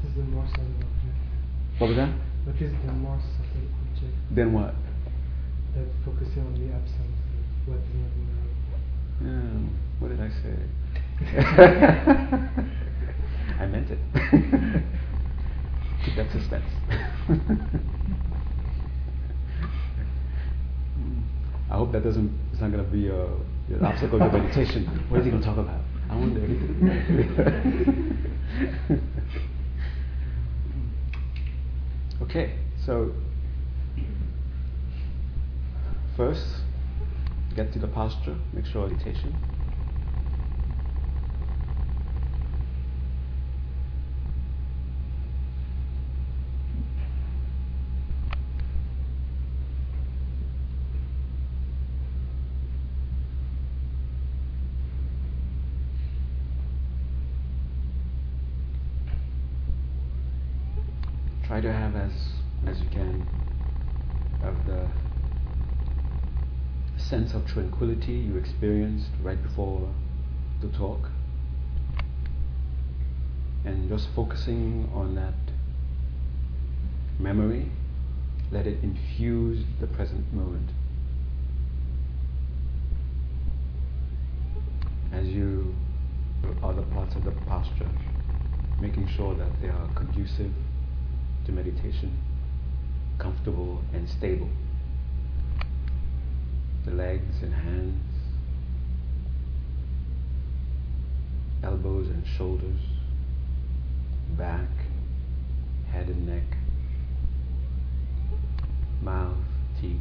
What 0.01 0.09
is 0.09 0.15
the 0.15 0.23
more 0.23 0.47
subtle 0.47 0.65
object? 0.65 1.77
What 1.77 1.87
was 1.89 1.97
that? 1.97 2.09
What 2.45 2.55
is 2.55 2.71
the 2.71 2.91
more 2.91 3.19
subtle 3.21 3.69
object? 3.85 4.13
Then 4.31 4.51
what? 4.51 4.73
That 5.75 5.85
focusing 6.03 6.41
on 6.41 6.53
the 6.57 6.73
absence 6.73 7.19
of 7.21 7.69
what 7.69 7.77
is 7.77 7.93
not 7.93 8.24
Yeah, 9.21 9.59
what 9.99 10.09
did 10.09 10.19
I 10.21 10.29
say? 10.29 10.55
I 13.59 13.65
meant 13.67 13.89
it. 13.89 13.99
keep 16.05 16.15
that 16.15 16.31
suspense. 16.31 16.65
I 21.69 21.77
hope 21.77 21.91
that 21.93 22.03
doesn't. 22.03 22.31
It's 22.51 22.61
not 22.61 22.71
going 22.71 22.85
to 22.85 22.91
be 22.91 23.07
a, 23.07 23.25
an 23.75 23.83
obstacle 23.83 24.19
to 24.19 24.31
meditation. 24.31 24.85
What 25.09 25.19
is 25.19 25.25
he 25.25 25.31
going 25.31 25.41
to 25.41 25.47
talk 25.47 25.57
about? 25.57 25.81
I 26.09 26.15
wonder. 26.15 26.41
okay, 32.21 32.53
so 32.85 33.11
first, 36.15 36.45
get 37.55 37.71
to 37.71 37.79
the 37.79 37.87
posture. 37.87 38.37
Make 38.53 38.65
sure 38.65 38.87
meditation. 38.87 39.35
try 61.47 61.61
to 61.61 61.71
have 61.71 61.95
as 61.95 62.11
as 62.67 62.81
you 62.81 62.89
can 62.89 63.25
of 64.43 64.55
the 64.65 64.89
sense 67.09 67.33
of 67.33 67.45
tranquility 67.45 68.13
you 68.13 68.37
experienced 68.37 69.09
right 69.21 69.41
before 69.43 69.93
the 70.61 70.67
talk 70.69 71.09
and 73.63 73.87
just 73.89 74.07
focusing 74.15 74.89
on 74.93 75.15
that 75.15 75.33
memory 77.19 77.71
let 78.51 78.65
it 78.65 78.81
infuse 78.83 79.63
the 79.79 79.87
present 79.87 80.31
moment 80.33 80.69
as 85.11 85.27
you 85.27 85.75
other 86.63 86.83
parts 86.93 87.15
of 87.15 87.23
the 87.23 87.31
posture 87.47 87.89
making 88.79 89.07
sure 89.07 89.35
that 89.35 89.61
they 89.61 89.69
are 89.69 89.87
conducive 89.95 90.51
to 91.45 91.51
meditation, 91.51 92.17
comfortable 93.17 93.81
and 93.93 94.09
stable 94.09 94.49
the 96.85 96.91
legs 96.91 97.41
and 97.41 97.51
hands, 97.51 98.03
elbows 101.63 102.07
and 102.09 102.23
shoulders, 102.37 102.79
back, 104.37 104.69
head 105.91 106.07
and 106.09 106.27
neck, 106.27 106.57
mouth, 109.01 109.35
teeth. 109.81 109.99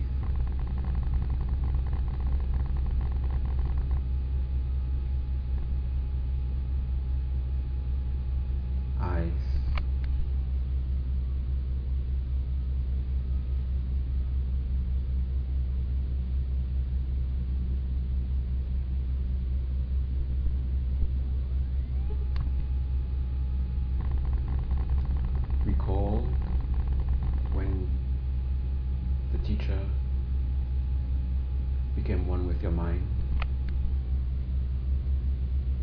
eyes. 9.00 9.53
Become 32.04 32.26
one 32.28 32.46
with 32.46 32.60
your 32.60 32.70
mind 32.70 33.02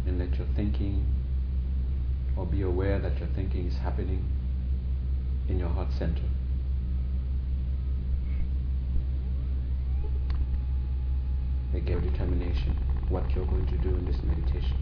and 0.06 0.20
let 0.20 0.38
your 0.38 0.48
thinking 0.56 1.04
or 2.38 2.46
be 2.46 2.62
aware 2.62 3.00
that 3.00 3.18
your 3.18 3.28
thinking 3.30 3.66
is 3.66 3.76
happening 3.78 4.24
in 5.50 5.58
your 5.58 5.70
heart 5.70 5.88
center. 5.98 6.22
Make 11.74 11.90
your 11.90 12.02
determination 12.02 12.78
what 13.10 13.30
you're 13.32 13.46
going 13.46 13.66
to 13.66 13.78
do 13.78 13.90
in 13.90 14.06
this 14.06 14.18
meditation. 14.24 14.78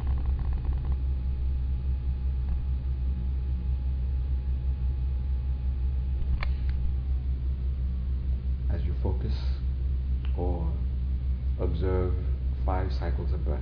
As 8.73 8.83
you 8.83 8.93
focus 9.01 9.33
or 10.37 10.69
observe 11.59 12.13
five 12.65 12.88
cycles 12.99 13.31
of 13.31 13.45
breath. 13.45 13.61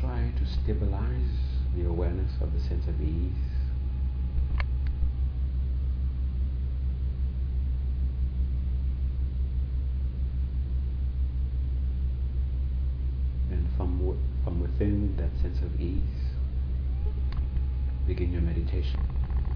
Try 0.00 0.32
to 0.36 0.44
stabilize 0.44 1.30
the 1.76 1.86
awareness 1.86 2.32
of 2.40 2.52
the 2.52 2.58
sense 2.58 2.88
of 2.88 3.00
ease. 3.00 3.30
And 13.50 13.68
from, 13.76 13.98
w- 13.98 14.18
from 14.42 14.60
within 14.60 15.14
that 15.18 15.30
sense 15.40 15.60
of 15.60 15.80
ease, 15.80 16.00
begin 18.08 18.32
your 18.32 18.42
meditation. 18.42 18.98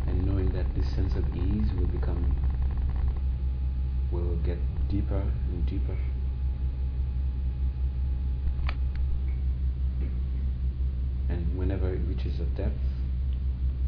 And 0.06 0.24
knowing 0.24 0.52
that 0.52 0.66
this 0.76 0.86
sense 0.94 1.16
of 1.16 1.34
ease 1.34 1.72
will 1.72 1.86
become, 1.86 2.36
will 4.12 4.36
get 4.44 4.58
deeper 4.88 5.24
and 5.50 5.66
deeper. 5.66 5.96
And 11.28 11.58
whenever 11.58 11.92
it 11.92 12.00
reaches 12.06 12.38
a 12.38 12.44
depth, 12.56 12.78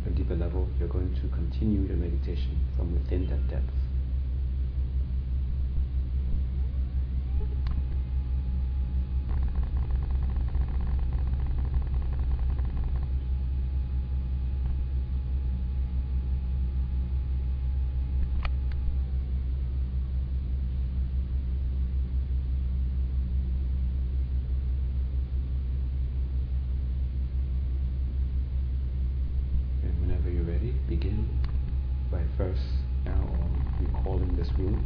a 0.06 0.10
deeper 0.10 0.34
level, 0.34 0.68
you're 0.78 0.88
going 0.88 1.14
to 1.14 1.28
continue 1.28 1.82
your 1.86 1.96
meditation 1.96 2.37
from 2.76 2.94
within 2.94 3.28
that 3.28 3.48
depth. 3.48 3.64
And 29.82 30.00
whenever 30.00 30.30
you're 30.30 30.44
ready, 30.44 30.74
begin 30.88 31.28
by 32.10 32.22
first 32.36 32.62
now 33.04 33.28
recalling 33.80 34.36
this 34.36 34.50
rule. 34.58 34.80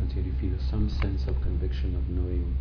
Until 0.00 0.24
you 0.24 0.32
feel 0.40 0.58
some 0.70 0.90
sense 0.90 1.26
of 1.28 1.40
conviction 1.40 1.94
of 1.94 2.08
knowing 2.08 2.56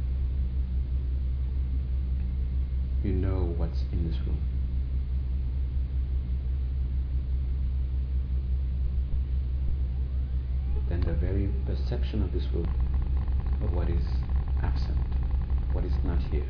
you 3.03 3.11
know 3.13 3.53
what's 3.57 3.81
in 3.91 4.07
this 4.09 4.19
room. 4.27 4.37
Then 10.89 11.01
the 11.01 11.13
very 11.13 11.49
perception 12.09 12.23
of 12.23 12.33
this 12.33 12.51
room, 12.53 12.67
of 13.61 13.71
what 13.71 13.87
is 13.87 14.03
absent, 14.63 14.97
what 15.73 15.83
is 15.83 15.93
not 16.03 16.17
here. 16.31 16.47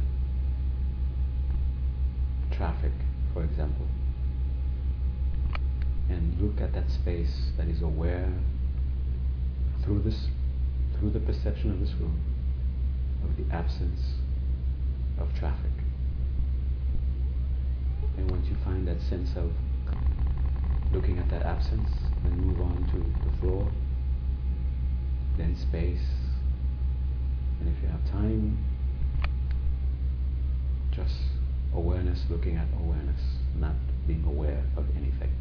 Traffic, 2.51 2.93
for 3.34 3.43
example. 3.43 3.86
And 6.10 6.39
look 6.39 6.62
at 6.62 6.74
that 6.74 6.89
space 6.89 7.51
that 7.57 7.68
is 7.68 7.82
aware 7.82 8.32
through 9.84 10.01
this 10.03 10.28
through 10.97 11.12
the 11.12 11.20
perception 11.20 11.72
of 11.72 11.80
this 11.80 11.93
room 11.99 12.20
of 13.24 13.36
the 13.36 13.53
absence 13.53 13.99
of 15.20 15.28
traffic. 15.38 15.72
And 18.18 18.32
once 18.32 18.47
you 18.47 18.55
find 18.64 18.88
that 18.88 19.01
sense 19.01 19.32
of 19.36 19.51
looking 20.93 21.20
at 21.20 21.30
that 21.30 21.43
absence, 21.43 21.89
then 22.24 22.38
move 22.39 22.62
on 22.62 22.86
to 22.91 23.30
the 23.30 23.38
floor, 23.39 23.68
then 25.39 25.55
space, 25.55 26.05
and 27.59 27.75
if 27.75 27.81
you 27.81 27.87
have 27.89 28.05
time, 28.11 28.57
just 30.91 31.15
awareness 31.73 32.25
looking 32.29 32.57
at 32.57 32.67
awareness, 32.79 33.21
not 33.57 33.75
being 34.05 34.23
aware 34.25 34.63
of 34.75 34.85
anything. 34.97 35.31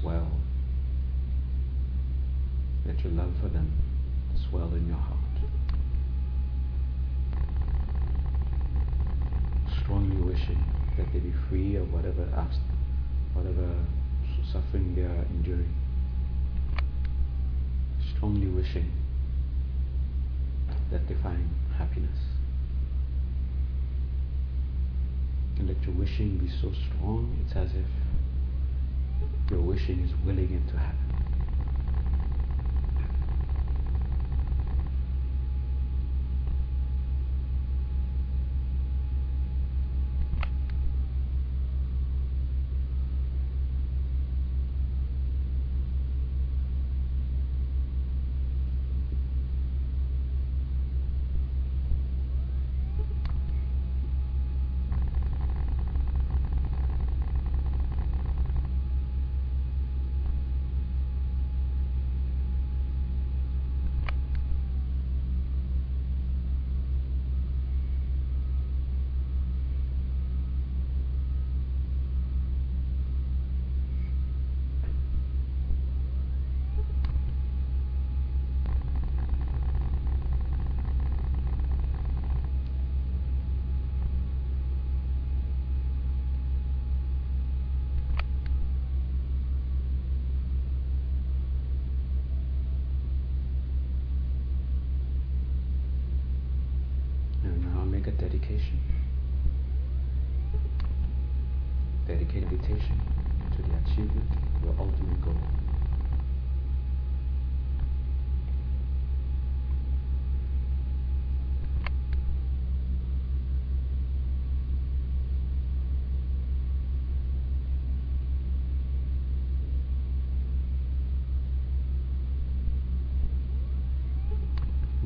Swell. 0.00 0.30
Let 2.86 2.98
your 3.04 3.12
love 3.12 3.32
for 3.40 3.48
them 3.48 3.72
swell 4.48 4.72
in 4.74 4.86
your 4.88 4.96
heart. 4.96 5.18
Strongly 9.82 10.20
wishing 10.20 10.64
that 10.96 11.12
they 11.12 11.18
be 11.18 11.32
free 11.48 11.76
of 11.76 11.92
whatever 11.92 12.24
whatever 13.32 13.74
suffering 14.52 14.94
they 14.94 15.02
are 15.02 15.24
enduring. 15.30 15.72
Strongly 18.16 18.48
wishing 18.48 18.90
that 20.90 21.08
they 21.08 21.14
find 21.22 21.48
happiness. 21.76 22.18
And 25.58 25.68
let 25.68 25.82
your 25.82 25.94
wishing 25.94 26.38
be 26.38 26.48
so 26.48 26.72
strong, 26.72 27.36
it's 27.46 27.56
as 27.56 27.70
if 27.70 28.01
your 29.52 29.60
wishing 29.60 30.00
is 30.00 30.14
willing 30.24 30.66
to 30.66 30.78
happen. 30.78 31.02
dedication. 98.22 98.78
Meditation 102.34 102.98
to 103.54 103.62
the 103.62 103.76
achievement 103.84 104.30
of 104.56 104.64
your 104.64 104.74
ultimate 104.78 105.20
goal. 105.22 105.36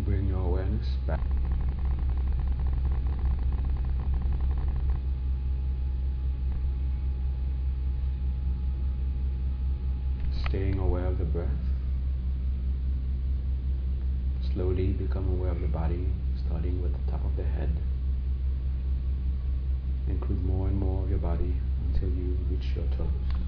Bring 0.05 0.29
your 0.29 0.43
awareness 0.43 0.87
back. 1.09 1.21
staying 10.57 10.79
aware 10.79 11.07
of 11.07 11.19
the 11.19 11.25
breath. 11.25 11.49
Slowly 14.55 14.93
become 14.93 15.29
aware 15.29 15.51
of 15.51 15.61
the 15.61 15.67
body, 15.67 16.07
starting 16.47 16.81
with 16.81 16.93
the 16.93 17.11
top 17.11 17.23
of 17.25 17.37
the 17.37 17.43
head. 17.43 17.77
Include 20.09 20.45
more 20.45 20.69
and 20.69 20.79
more 20.79 21.03
of 21.03 21.11
your 21.11 21.19
body 21.19 21.57
until 21.93 22.09
you 22.09 22.39
reach 22.49 22.75
your 22.75 22.87
toes. 22.97 23.47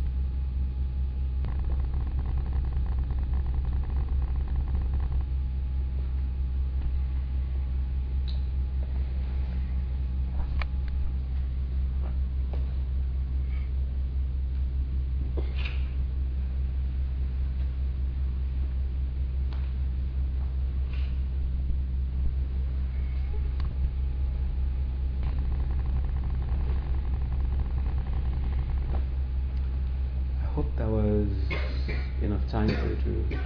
time 32.51 32.69
for 32.69 32.87
you 32.87 32.97
to 32.97 33.39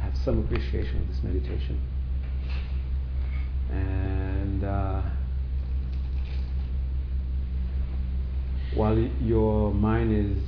have 0.00 0.15
some 0.26 0.40
appreciation 0.40 1.00
of 1.02 1.08
this 1.08 1.22
meditation. 1.22 1.80
And 3.70 4.64
uh, 4.64 5.02
while 8.74 8.98
your 8.98 9.72
mind 9.72 10.12
is 10.12 10.42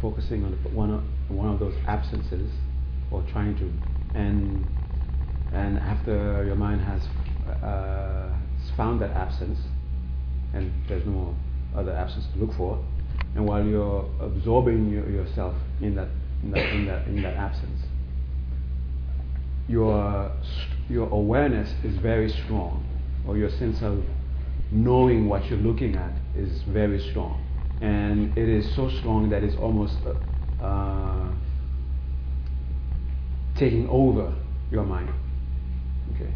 focusing 0.00 0.44
on 0.44 0.52
one 0.72 0.92
of, 0.92 1.02
one 1.28 1.48
of 1.48 1.58
those 1.58 1.74
absences 1.88 2.48
or 3.10 3.24
trying 3.32 3.56
to, 3.56 3.72
and, 4.16 4.64
and 5.52 5.78
after 5.78 6.44
your 6.46 6.54
mind 6.54 6.82
has 6.82 7.02
uh, 7.64 8.32
found 8.76 9.00
that 9.00 9.10
absence, 9.10 9.58
and 10.54 10.72
there's 10.88 11.04
no 11.04 11.34
other 11.76 11.92
absence 11.92 12.26
to 12.32 12.38
look 12.38 12.56
for, 12.56 12.78
and 13.34 13.44
while 13.44 13.64
you're 13.64 14.08
absorbing 14.20 14.88
your, 14.88 15.10
yourself 15.10 15.54
in 15.80 15.96
that 15.96 16.08
in 16.44 16.50
that, 16.52 16.66
in 16.72 16.86
that, 16.86 17.08
in 17.08 17.22
that 17.22 17.34
absence. 17.34 17.80
Your, 19.68 20.32
your 20.88 21.08
awareness 21.08 21.72
is 21.84 21.96
very 21.98 22.30
strong, 22.30 22.84
or 23.26 23.36
your 23.36 23.50
sense 23.50 23.82
of 23.82 24.04
knowing 24.70 25.28
what 25.28 25.44
you're 25.46 25.58
looking 25.58 25.96
at 25.96 26.12
is 26.36 26.62
very 26.62 27.00
strong. 27.10 27.42
And 27.80 28.36
it 28.38 28.48
is 28.48 28.74
so 28.74 28.88
strong 28.88 29.28
that 29.30 29.42
it's 29.42 29.56
almost 29.56 29.96
uh, 30.06 30.64
uh, 30.64 31.28
taking 33.56 33.88
over 33.88 34.32
your 34.70 34.84
mind. 34.84 35.10
Okay. 36.14 36.32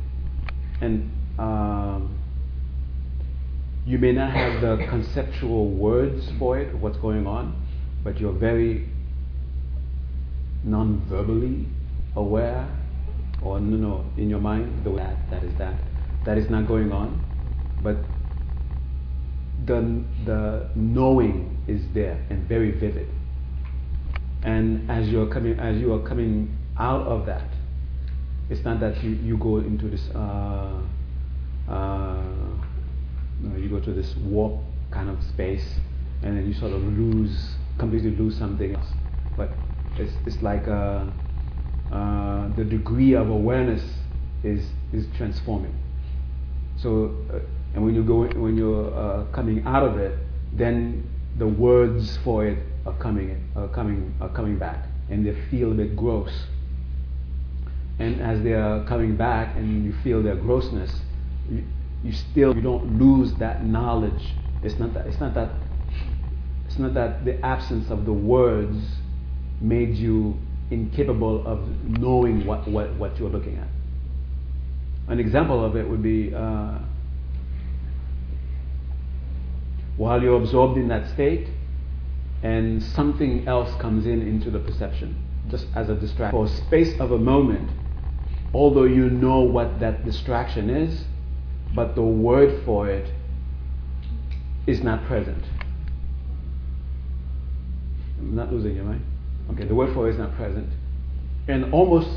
And 0.80 1.10
um, 1.38 2.18
you 3.86 3.98
may 3.98 4.12
not 4.12 4.32
have 4.32 4.60
the 4.60 4.86
conceptual 4.88 5.70
words 5.70 6.30
for 6.38 6.58
it, 6.58 6.74
what's 6.76 6.98
going 6.98 7.26
on, 7.26 7.54
but 8.04 8.20
you're 8.20 8.32
very 8.32 8.88
non-verbally 10.64 11.66
aware 12.14 12.68
or 13.42 13.60
no, 13.60 13.76
no, 13.76 14.04
in 14.16 14.28
your 14.28 14.40
mind, 14.40 14.84
that, 14.84 15.30
that 15.30 15.42
is 15.42 15.54
that. 15.58 15.74
That 16.24 16.36
is 16.36 16.50
not 16.50 16.66
going 16.68 16.92
on. 16.92 17.24
But 17.82 17.96
the, 19.64 20.04
the 20.24 20.68
knowing 20.74 21.56
is 21.66 21.82
there 21.94 22.24
and 22.30 22.46
very 22.48 22.72
vivid. 22.72 23.08
And 24.42 24.90
as 24.90 25.08
you're 25.08 25.26
coming, 25.26 25.58
as 25.58 25.78
you 25.78 25.92
are 25.92 26.00
coming 26.00 26.56
out 26.78 27.06
of 27.06 27.26
that, 27.26 27.44
it's 28.48 28.64
not 28.64 28.80
that 28.80 29.02
you, 29.02 29.10
you 29.10 29.36
go 29.36 29.58
into 29.58 29.88
this, 29.88 30.08
uh, 30.14 30.80
uh, 31.68 32.22
you, 33.56 33.68
go 33.68 33.80
to 33.80 33.92
this 33.92 34.16
warp 34.16 34.60
kind 34.90 35.08
of 35.08 35.22
space 35.22 35.78
and 36.22 36.36
then 36.36 36.46
you 36.46 36.54
sort 36.54 36.72
of 36.72 36.82
lose, 36.82 37.54
completely 37.78 38.10
lose 38.10 38.36
something 38.36 38.74
else. 38.74 38.88
But 39.36 39.52
it's, 39.96 40.14
it's 40.26 40.42
like 40.42 40.66
uh, 40.68 41.04
uh, 41.92 42.48
the 42.56 42.64
degree 42.64 43.14
of 43.14 43.30
awareness 43.30 43.82
is, 44.44 44.64
is 44.92 45.06
transforming. 45.16 45.74
So, 46.76 47.16
uh, 47.32 47.38
and 47.74 47.84
when 47.84 47.94
you 47.94 48.02
go, 48.02 48.26
when 48.26 48.56
you're 48.56 48.94
uh, 48.94 49.24
coming 49.32 49.64
out 49.66 49.82
of 49.82 49.98
it, 49.98 50.16
then 50.52 51.08
the 51.38 51.46
words 51.46 52.18
for 52.24 52.46
it 52.46 52.58
are 52.86 52.94
coming, 52.94 53.48
are 53.54 53.68
coming, 53.68 54.14
are 54.20 54.28
coming 54.30 54.58
back, 54.58 54.86
and 55.08 55.26
they 55.26 55.36
feel 55.50 55.72
a 55.72 55.74
bit 55.74 55.96
gross. 55.96 56.32
And 57.98 58.20
as 58.20 58.42
they 58.42 58.54
are 58.54 58.84
coming 58.86 59.16
back, 59.16 59.56
and 59.56 59.84
you 59.84 59.92
feel 60.02 60.22
their 60.22 60.36
grossness, 60.36 60.90
you, 61.50 61.64
you 62.02 62.12
still 62.12 62.54
you 62.54 62.62
don't 62.62 62.98
lose 62.98 63.34
that 63.34 63.64
knowledge. 63.64 64.34
It's 64.62 64.78
not 64.78 64.94
that 64.94 65.06
it's 65.06 65.20
not 65.20 65.34
that 65.34 65.50
it's 66.66 66.78
not 66.78 66.94
that 66.94 67.24
the 67.24 67.44
absence 67.44 67.90
of 67.90 68.04
the 68.06 68.12
words 68.12 68.78
made 69.60 69.94
you 69.94 70.38
incapable 70.70 71.46
of 71.46 71.60
knowing 71.84 72.46
what, 72.46 72.66
what, 72.68 72.94
what 72.96 73.18
you're 73.18 73.30
looking 73.30 73.56
at. 73.56 73.68
An 75.08 75.18
example 75.18 75.64
of 75.64 75.76
it 75.76 75.88
would 75.88 76.02
be 76.02 76.32
uh, 76.34 76.78
while 79.96 80.22
you're 80.22 80.36
absorbed 80.36 80.78
in 80.78 80.88
that 80.88 81.10
state 81.12 81.48
and 82.42 82.82
something 82.82 83.46
else 83.46 83.74
comes 83.80 84.06
in 84.06 84.22
into 84.22 84.50
the 84.50 84.60
perception, 84.60 85.16
just 85.50 85.66
as 85.74 85.88
a 85.88 85.94
distraction. 85.94 86.38
For 86.38 86.46
a 86.46 86.56
space 86.66 86.98
of 87.00 87.12
a 87.12 87.18
moment, 87.18 87.70
although 88.54 88.84
you 88.84 89.10
know 89.10 89.40
what 89.40 89.80
that 89.80 90.04
distraction 90.04 90.70
is, 90.70 91.04
but 91.74 91.94
the 91.94 92.02
word 92.02 92.64
for 92.64 92.88
it 92.88 93.12
is 94.66 94.82
not 94.82 95.04
present. 95.06 95.44
I'm 98.18 98.34
not 98.34 98.52
losing 98.52 98.76
you, 98.76 98.82
right? 98.82 99.00
Okay, 99.50 99.64
the 99.64 99.74
word 99.74 99.92
for 99.94 100.08
it 100.08 100.12
is 100.12 100.18
not 100.18 100.36
present. 100.36 100.68
And 101.48 101.72
almost 101.72 102.08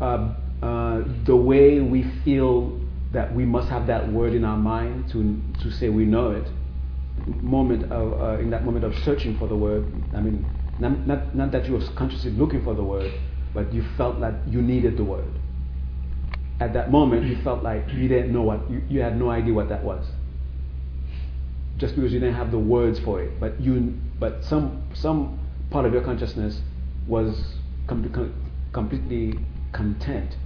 uh, 0.00 0.34
uh, 0.62 1.04
the 1.24 1.36
way 1.36 1.80
we 1.80 2.04
feel 2.24 2.78
that 3.12 3.34
we 3.34 3.44
must 3.44 3.68
have 3.70 3.86
that 3.86 4.12
word 4.12 4.34
in 4.34 4.44
our 4.44 4.56
mind 4.56 5.10
to, 5.10 5.40
to 5.62 5.70
say 5.70 5.88
we 5.88 6.04
know 6.04 6.30
it, 6.32 6.46
moment 7.42 7.90
of, 7.90 8.20
uh, 8.20 8.38
in 8.40 8.50
that 8.50 8.64
moment 8.64 8.84
of 8.84 8.94
searching 9.04 9.38
for 9.38 9.48
the 9.48 9.56
word, 9.56 9.84
I 10.14 10.20
mean, 10.20 10.46
not, 10.78 11.06
not, 11.06 11.34
not 11.34 11.52
that 11.52 11.66
you 11.66 11.74
were 11.74 11.86
consciously 11.96 12.30
looking 12.32 12.62
for 12.62 12.74
the 12.74 12.82
word, 12.82 13.12
but 13.54 13.72
you 13.72 13.84
felt 13.96 14.20
that 14.20 14.34
you 14.46 14.62
needed 14.62 14.96
the 14.96 15.04
word. 15.04 15.38
At 16.60 16.74
that 16.74 16.90
moment, 16.90 17.26
you 17.26 17.42
felt 17.42 17.62
like 17.62 17.90
you 17.92 18.06
didn't 18.06 18.32
know 18.32 18.42
what, 18.42 18.70
you, 18.70 18.82
you 18.88 19.00
had 19.00 19.18
no 19.18 19.30
idea 19.30 19.54
what 19.54 19.70
that 19.70 19.82
was. 19.82 20.06
Just 21.78 21.96
because 21.96 22.12
you 22.12 22.20
didn't 22.20 22.34
have 22.34 22.50
the 22.50 22.58
words 22.58 23.00
for 23.00 23.22
it. 23.22 23.40
But, 23.40 23.60
you, 23.60 23.98
but 24.18 24.44
some, 24.44 24.82
some 24.92 25.40
part 25.70 25.86
of 25.86 25.92
your 25.92 26.02
consciousness 26.02 26.60
was 27.06 27.54
com- 27.86 28.10
com- 28.12 28.34
completely 28.72 29.40
content 29.72 30.36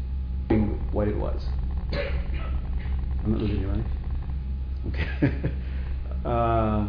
in 0.51 0.79
what 0.93 1.09
it 1.09 1.17
was. 1.17 1.47
I'm 3.25 3.33
not 3.33 3.41
losing 3.41 3.61
you, 3.61 3.69
right? 3.69 3.85
Okay. 4.89 5.53
uh, 6.25 6.89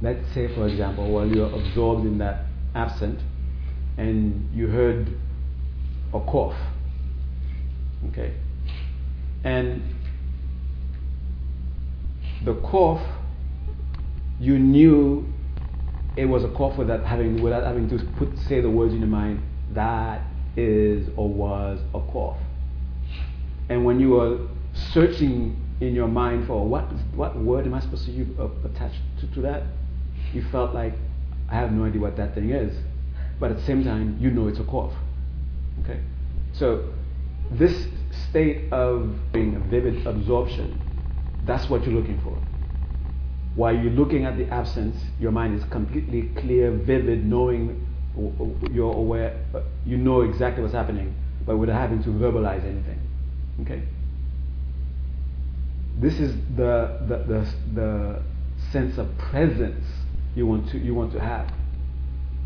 let's 0.00 0.32
say, 0.32 0.54
for 0.54 0.68
example, 0.68 1.10
while 1.10 1.26
you're 1.26 1.52
absorbed 1.52 2.06
in 2.06 2.18
that 2.18 2.46
absent 2.74 3.20
and 3.96 4.48
you 4.54 4.68
heard 4.68 5.08
a 6.12 6.20
cough, 6.20 6.56
okay, 8.10 8.34
and 9.42 9.82
the 12.44 12.54
cough, 12.54 13.02
you 14.38 14.58
knew 14.58 15.33
it 16.16 16.26
was 16.26 16.44
a 16.44 16.48
cough 16.48 16.78
without 16.78 17.04
having 17.04 17.42
without 17.42 17.64
having 17.64 17.88
to 17.88 17.98
put 18.16 18.38
say 18.38 18.60
the 18.60 18.70
words 18.70 18.92
in 18.92 19.00
your 19.00 19.08
mind. 19.08 19.42
That 19.72 20.22
is 20.56 21.08
or 21.16 21.28
was 21.28 21.80
a 21.94 22.00
cough. 22.00 22.38
And 23.68 23.84
when 23.84 23.98
you 23.98 24.10
were 24.10 24.46
searching 24.92 25.60
in 25.80 25.94
your 25.94 26.08
mind 26.08 26.46
for 26.46 26.66
what 26.66 26.84
what 27.14 27.36
word 27.36 27.66
am 27.66 27.74
I 27.74 27.80
supposed 27.80 28.06
to 28.06 28.36
uh, 28.38 28.68
attach 28.68 28.92
to, 29.20 29.34
to 29.34 29.40
that, 29.42 29.64
you 30.32 30.44
felt 30.52 30.74
like 30.74 30.94
I 31.50 31.56
have 31.56 31.72
no 31.72 31.84
idea 31.84 32.00
what 32.00 32.16
that 32.16 32.34
thing 32.34 32.50
is, 32.50 32.76
but 33.40 33.50
at 33.50 33.56
the 33.56 33.64
same 33.64 33.84
time 33.84 34.18
you 34.20 34.30
know 34.30 34.48
it's 34.48 34.60
a 34.60 34.64
cough. 34.64 34.92
Okay, 35.82 36.00
so 36.52 36.92
this 37.50 37.88
state 38.30 38.72
of 38.72 39.14
being 39.32 39.56
a 39.56 39.60
vivid 39.60 40.06
absorption, 40.06 40.80
that's 41.44 41.68
what 41.68 41.84
you're 41.84 41.94
looking 41.94 42.20
for. 42.22 42.38
While 43.54 43.76
you're 43.76 43.92
looking 43.92 44.24
at 44.24 44.36
the 44.36 44.48
absence, 44.48 44.96
your 45.20 45.30
mind 45.30 45.58
is 45.58 45.64
completely 45.70 46.30
clear, 46.36 46.72
vivid, 46.72 47.24
knowing 47.24 47.86
you're 48.72 48.94
aware, 48.94 49.44
uh, 49.54 49.60
you 49.84 49.96
know 49.96 50.22
exactly 50.22 50.62
what's 50.62 50.74
happening, 50.74 51.14
but 51.46 51.56
without 51.56 51.78
having 51.80 52.02
to 52.04 52.10
verbalize 52.10 52.64
anything. 52.64 53.00
Okay? 53.62 53.82
This 56.00 56.18
is 56.18 56.34
the, 56.56 56.98
the, 57.06 57.18
the, 57.28 57.54
the 57.74 58.22
sense 58.72 58.98
of 58.98 59.16
presence 59.18 59.84
you 60.34 60.46
want 60.46 60.68
to, 60.70 60.78
you 60.78 60.94
want 60.94 61.12
to 61.12 61.20
have. 61.20 61.52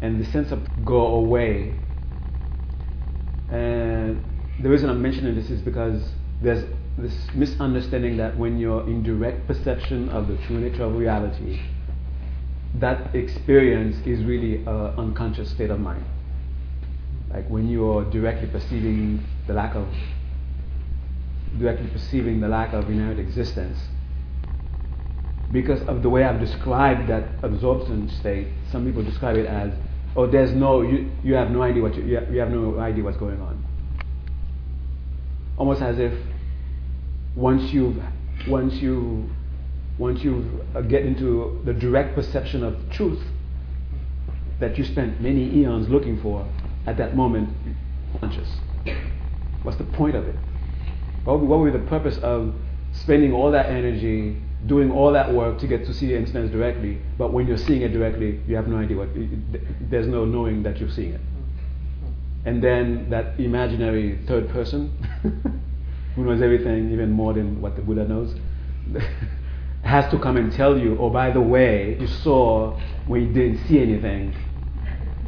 And 0.03 0.25
the 0.25 0.31
sense 0.31 0.53
of 0.53 0.85
go 0.85 1.07
away. 1.07 1.75
And 3.51 4.23
the 4.63 4.69
reason 4.69 4.91
I'm 4.91 5.01
mentioning 5.01 5.35
this 5.35 5.51
is 5.51 5.61
because 5.63 6.03
there's 6.43 6.65
this 6.99 7.15
misunderstanding 7.35 8.17
that 8.17 8.37
when 8.37 8.59
you're 8.59 8.83
in 8.87 9.03
direct 9.03 9.47
perception 9.47 10.09
of 10.09 10.29
the 10.29 10.37
true 10.47 10.59
nature 10.59 10.85
of 10.85 10.97
reality, 10.97 11.61
that 12.75 13.15
experience 13.15 13.97
is 14.07 14.25
really 14.25 14.57
an 14.57 14.95
unconscious 14.99 15.51
state 15.51 15.71
of 15.71 15.81
mind. 15.81 16.05
Like 17.33 17.49
when 17.49 17.69
you're 17.69 18.05
directly 18.11 18.49
perceiving 18.49 19.25
the 19.47 19.55
lack 19.55 19.75
of 19.75 19.87
directly 21.59 21.89
perceiving 21.89 22.41
the 22.41 22.49
lack 22.49 22.73
of 22.75 22.91
inherent 22.91 23.19
existence. 23.19 23.79
Because 25.51 25.81
of 25.89 26.03
the 26.03 26.11
way 26.11 26.25
I've 26.25 26.41
described 26.41 27.09
that 27.09 27.25
absorption 27.43 28.11
state, 28.11 28.49
some 28.71 28.85
people 28.85 29.03
describe 29.03 29.37
it 29.37 29.47
as, 29.47 29.73
oh, 30.15 30.27
there's 30.27 30.53
no, 30.53 30.83
you, 30.83 31.11
you 31.25 31.35
have 31.35 31.51
no 31.51 31.63
idea 31.63 31.83
what 31.83 31.95
you, 31.95 32.05
you 32.05 32.17
have, 32.17 32.33
you 32.33 32.41
have 32.41 32.51
no 32.51 32.79
idea 32.79 33.03
what's 33.03 33.17
going 33.17 33.41
on. 33.41 33.65
Almost 35.57 35.81
as 35.81 35.99
if 35.99 36.13
once 37.39 37.73
you've, 37.73 37.97
once 38.49 38.75
you, 38.75 39.31
once 39.97 40.25
you 40.25 40.61
uh, 40.75 40.81
get 40.81 41.07
into 41.07 41.61
the 41.65 41.73
direct 41.73 42.17
perception 42.17 42.65
of 42.65 42.77
truth 42.91 43.23
that 44.59 44.77
you 44.77 44.85
spent 44.85 45.21
many 45.21 45.45
eons 45.59 45.89
looking 45.89 46.21
for, 46.21 46.45
at 46.87 46.97
that 46.97 47.15
moment, 47.15 47.49
conscious. 48.19 48.49
What's 49.63 49.79
the 49.79 49.85
point 49.85 50.17
of 50.17 50.27
it? 50.27 50.35
What 51.23 51.39
would, 51.39 51.49
what 51.49 51.61
would 51.61 51.73
be 51.73 51.79
the 51.79 51.87
purpose 51.87 52.19
of 52.19 52.55
spending 52.93 53.33
all 53.33 53.53
that 53.53 53.67
energy, 53.67 54.43
doing 54.67 54.91
all 54.91 55.13
that 55.13 55.33
work 55.33 55.61
to 55.61 55.69
get 55.69 55.87
to 55.87 55.95
see 55.95 56.07
the 56.07 56.17
instance 56.17 56.51
directly, 56.51 57.01
but 57.19 57.33
when 57.33 57.47
you're 57.47 57.57
seeing 57.57 57.83
it 57.83 57.93
directly, 57.93 58.41
you 58.49 58.57
have 58.57 58.67
no 58.67 58.79
idea 58.79 58.97
what, 58.97 59.11
there's 59.89 60.09
no 60.09 60.25
knowing 60.25 60.65
that 60.65 60.79
you're 60.79 60.91
seeing 60.91 61.13
it. 61.13 61.21
And 62.45 62.65
then 62.65 63.11
that 63.11 63.39
imaginary 63.39 64.19
third 64.27 64.49
person, 64.49 64.91
who 66.19 66.25
knows 66.25 66.43
everything 66.43 66.91
even 66.91 67.13
more 67.13 67.33
than 67.33 67.61
what 67.61 67.77
the 67.77 67.83
Buddha 67.83 68.05
knows, 68.05 68.35
has 69.85 70.11
to 70.11 70.19
come 70.19 70.37
and 70.37 70.53
tell 70.53 70.77
you, 70.77 70.99
oh, 70.99 71.11
by 71.11 71.31
the 71.31 71.41
way, 71.41 71.97
you 72.01 72.09
saw 72.09 72.77
when 73.07 73.23
you 73.23 73.33
didn't 73.33 73.65
see 73.69 73.81
anything 73.81 74.35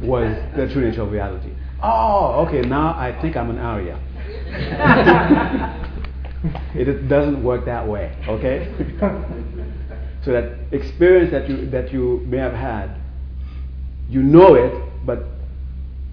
was 0.01 0.35
the 0.57 0.67
true 0.67 0.81
nature 0.89 1.03
of 1.03 1.11
reality. 1.11 1.51
Oh, 1.81 2.45
okay, 2.45 2.61
now 2.61 2.89
I 2.89 3.17
think 3.21 3.37
I'm 3.37 3.49
an 3.51 3.57
Arya. 3.57 3.97
it 6.75 7.07
doesn't 7.07 7.41
work 7.41 7.63
that 7.65 7.87
way, 7.87 8.13
okay? 8.27 8.67
so 10.25 10.33
that 10.33 10.57
experience 10.73 11.31
that 11.31 11.47
you 11.47 11.69
that 11.69 11.93
you 11.93 12.21
may 12.25 12.37
have 12.37 12.53
had, 12.53 12.99
you 14.09 14.21
know 14.21 14.55
it, 14.55 14.73
but 15.05 15.25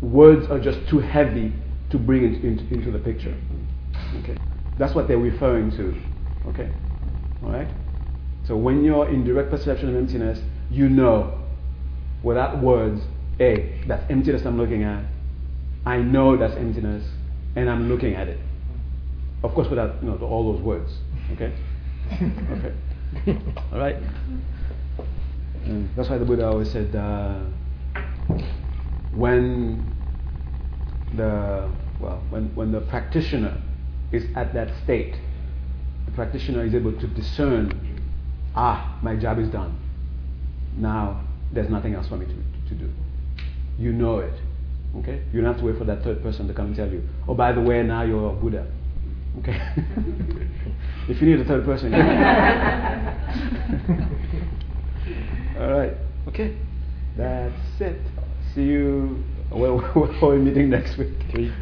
words 0.01 0.47
are 0.49 0.61
just 0.61 0.87
too 0.89 1.01
heavy 1.01 1.53
to 1.91 1.99
bring 1.99 2.23
it 2.23 2.45
into, 2.45 2.63
into 2.73 2.93
the 2.93 2.99
picture. 2.99 3.37
Okay, 4.21 4.37
that's 4.79 4.95
what 4.95 5.09
they're 5.09 5.19
referring 5.19 5.71
to. 5.73 6.01
Okay, 6.49 6.71
all 7.45 7.51
right. 7.51 7.69
So 8.47 8.57
when 8.57 8.83
you're 8.83 9.09
in 9.09 9.25
direct 9.25 9.51
perception 9.51 9.91
of 9.91 9.97
emptiness, 9.97 10.41
you 10.71 10.89
know, 10.89 11.39
without 12.23 12.63
words, 12.63 13.03
hey, 13.39 13.83
that's 13.87 14.09
emptiness 14.11 14.47
I'm 14.47 14.57
looking 14.57 14.85
at. 14.85 15.05
I 15.85 15.99
know 15.99 16.37
that's 16.37 16.55
emptiness, 16.55 17.05
and 17.57 17.69
I'm 17.69 17.89
looking 17.89 18.15
at 18.15 18.29
it. 18.29 18.39
Of 19.43 19.55
course, 19.55 19.69
without 19.69 20.03
you 20.03 20.09
know 20.11 20.19
all 20.19 20.53
those 20.53 20.63
words. 20.63 20.93
Okay. 21.33 21.53
okay. 22.13 22.75
all 23.73 23.79
right. 23.79 23.97
And 25.65 25.91
that's 25.97 26.09
why 26.09 26.19
the 26.19 26.25
Buddha 26.25 26.47
always 26.47 26.71
said, 26.71 26.95
uh, 26.97 27.41
when 29.13 29.95
the 31.15 31.71
well, 32.01 32.23
when 32.31 32.55
when 32.55 32.73
the 32.73 32.81
practitioner 32.81 33.61
is 34.13 34.25
at 34.37 34.55
that 34.55 34.71
state, 34.85 35.17
the 36.07 36.13
practitioner 36.13 36.65
is 36.65 36.75
able 36.75 36.93
to 36.93 37.07
discern, 37.09 38.01
ah, 38.55 38.99
my 39.03 39.17
job 39.17 39.39
is 39.39 39.49
done. 39.49 39.79
Now 40.77 41.25
there's 41.53 41.71
nothing 41.71 41.95
else 41.95 42.09
for 42.09 42.17
me 42.17 42.27
to, 42.27 42.69
to 42.69 42.75
do. 42.75 42.91
You 43.79 43.93
know 43.93 44.19
it. 44.19 44.35
Okay? 44.97 45.23
You 45.33 45.41
don't 45.41 45.53
have 45.53 45.61
to 45.61 45.67
wait 45.67 45.79
for 45.79 45.85
that 45.85 46.03
third 46.03 46.23
person 46.23 46.49
to 46.49 46.55
come 46.55 46.67
and 46.67 46.77
tell 46.77 46.89
you, 46.89 47.03
oh, 47.27 47.35
by 47.35 47.53
the 47.53 47.61
way, 47.61 47.83
now 47.83 48.03
you're 48.03 48.31
a 48.31 48.33
Buddha. 48.33 48.67
Okay? 49.41 49.61
if 51.09 51.21
you 51.21 51.29
need 51.29 51.41
a 51.41 51.45
third 51.45 51.65
person. 51.65 51.95
All 55.59 55.71
right. 55.71 55.95
Okay. 56.29 56.57
That's 57.17 57.81
it. 57.81 58.01
See 58.55 58.63
you. 58.63 59.23
Where, 59.51 59.73
where 59.77 60.11
are 60.23 60.31
we 60.31 60.39
meeting 60.39 60.71
next 60.71 60.97
week? 60.97 61.13
Three, 61.31 61.53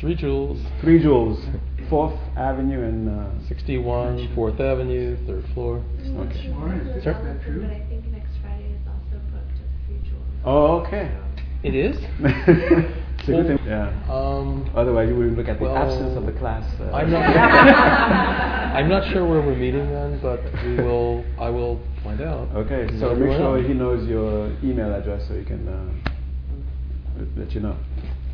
three 0.00 0.14
jewels. 0.14 0.60
Three 0.80 1.00
jewels. 1.00 1.44
Fourth 1.88 2.18
Avenue 2.36 2.82
and 2.82 3.08
uh, 3.08 3.48
61, 3.48 4.34
Fourth 4.34 4.60
Avenue, 4.60 5.16
third 5.26 5.44
floor. 5.54 5.84
Okay. 6.00 6.42
Sure. 6.42 7.02
Sure. 7.02 7.14
But 7.14 7.70
I 7.70 7.84
think 7.88 8.06
next 8.06 8.30
Friday 8.42 8.72
is 8.72 8.80
also 8.86 9.22
booked 9.32 9.52
at 9.52 9.88
the 9.88 10.00
future. 10.00 10.16
Oh, 10.44 10.80
okay. 10.80 11.16
It 11.62 11.74
is? 11.74 11.96
it's 12.20 13.28
a 13.28 13.32
good 13.32 13.46
thing. 13.46 13.58
Yeah. 13.66 13.88
Um, 14.08 14.70
Otherwise, 14.74 15.08
you 15.08 15.16
would 15.16 15.36
look 15.36 15.48
at 15.48 15.58
the 15.58 15.64
well, 15.64 15.76
absence 15.76 16.16
of 16.16 16.26
the 16.26 16.32
class. 16.32 16.64
Uh, 16.78 16.90
I'm 16.92 17.10
not. 17.10 17.22
I'm 18.74 18.88
not 18.88 19.10
sure 19.12 19.26
where 19.26 19.40
we're 19.40 19.56
meeting 19.56 19.90
then, 19.90 20.18
but 20.20 20.40
we 20.64 20.76
will. 20.76 21.24
I 21.38 21.48
will 21.48 21.80
find 22.02 22.20
out. 22.20 22.48
Okay, 22.54 22.88
so 22.98 23.14
make 23.14 23.36
sure 23.38 23.62
he 23.62 23.72
knows 23.72 24.06
your 24.08 24.48
email 24.62 24.92
address 24.94 25.26
so 25.28 25.34
he 25.34 25.44
can 25.44 25.66
uh, 25.68 26.10
let 27.36 27.52
you 27.52 27.60
know. 27.60 27.76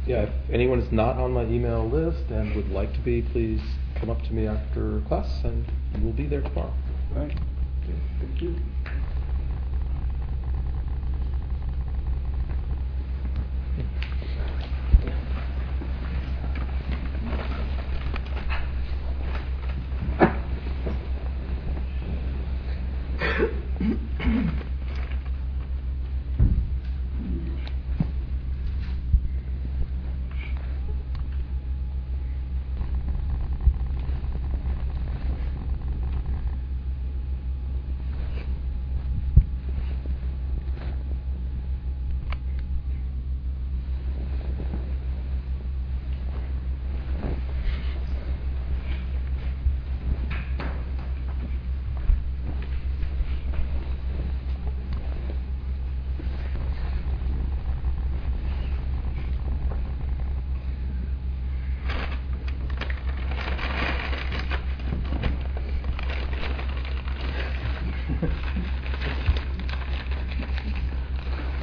Yeah, 0.07 0.23
if 0.23 0.31
anyone 0.51 0.81
is 0.81 0.91
not 0.93 1.19
on 1.19 1.33
my 1.33 1.45
email 1.45 1.89
list 1.89 2.31
and 2.31 2.55
would 2.57 2.71
like 2.71 2.93
to 2.95 3.01
be, 3.01 3.23
please 3.23 3.61
come 4.01 4.11
up 4.11 4.23
to 4.25 4.35
me 4.35 4.47
after 4.47 5.01
class, 5.03 5.43
and 5.45 5.65
we'll 6.03 6.13
be 6.13 6.27
there 6.27 6.41
tomorrow. 6.43 6.75
Right. 7.11 7.33
Okay, 7.85 7.99
thank 8.21 8.43
you. 8.43 8.57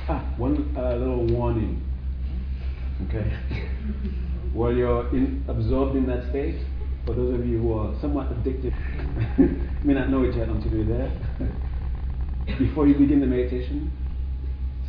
Ah, 0.09 0.23
one 0.38 0.73
uh, 0.77 0.95
little 0.95 1.25
warning. 1.25 1.83
Okay. 3.03 3.31
While 4.53 4.73
you're 4.73 5.09
in, 5.15 5.45
absorbed 5.47 5.95
in 5.97 6.07
that 6.28 6.32
state, 6.32 6.61
for 7.05 7.13
those 7.13 7.39
of 7.39 7.45
you 7.45 7.59
who 7.59 7.73
are 7.73 7.93
somewhat 8.01 8.32
addicted, 8.32 8.73
may 9.84 9.93
not 9.93 10.09
know 10.09 10.23
it 10.23 10.36
yet 10.36 10.49
until 10.49 10.71
you're 10.71 10.97
there. 10.97 11.11
Before 12.59 12.88
you 12.88 12.95
begin 12.95 13.19
the 13.19 13.25
meditation, 13.25 13.91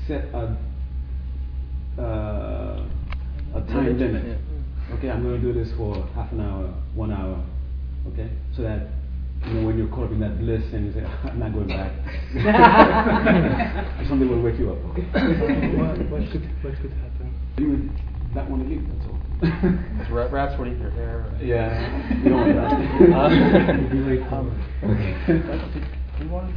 set 0.07 0.25
a 0.35 0.57
uh, 2.01 2.87
a 3.55 3.61
time 3.67 3.99
limit. 3.99 4.39
Okay, 4.93 5.11
I'm 5.11 5.23
going 5.23 5.41
to 5.41 5.53
do 5.53 5.53
this 5.53 5.73
for 5.77 6.07
half 6.15 6.33
an 6.33 6.41
hour, 6.41 6.73
one 6.95 7.13
hour. 7.13 7.45
Okay, 8.13 8.31
so 8.57 8.63
that 8.63 8.89
you 9.47 9.55
know 9.55 9.67
when 9.67 9.77
you're 9.77 9.89
caught 9.89 10.05
up 10.05 10.13
in 10.13 10.21
that 10.21 10.39
bliss 10.39 10.63
and 10.73 10.87
you 10.87 10.93
say, 10.93 11.05
I'm 11.25 11.39
not 11.39 11.53
going 11.53 11.69
back. 11.69 11.93
Something 14.09 14.29
will 14.31 14.41
wake 14.43 14.59
you 14.59 14.71
up. 14.71 14.79
Okay. 14.91 15.03
what, 15.77 15.99
what 16.11 16.31
could 16.31 16.49
what 16.63 16.75
could 16.81 16.93
happen? 16.93 17.35
You 17.59 17.71
would 17.71 17.91
not 18.35 18.49
want 18.49 18.63
to 18.63 18.69
leave. 18.69 18.87
That's 18.95 19.07
all. 19.07 19.18
Ra- 20.11 20.29
Rats 20.31 20.59
would 20.59 20.69
eat 20.69 20.79
your 20.79 20.91
hair. 20.91 21.27
yeah, 21.41 22.15
you 22.23 22.31
don't 22.31 22.41
want 22.41 22.55
that. 22.55 22.79
Very 22.99 23.13
Um, 23.13 23.31
cool. 23.77 23.89
do 23.89 23.97
you 26.25 26.31
want 26.31 26.55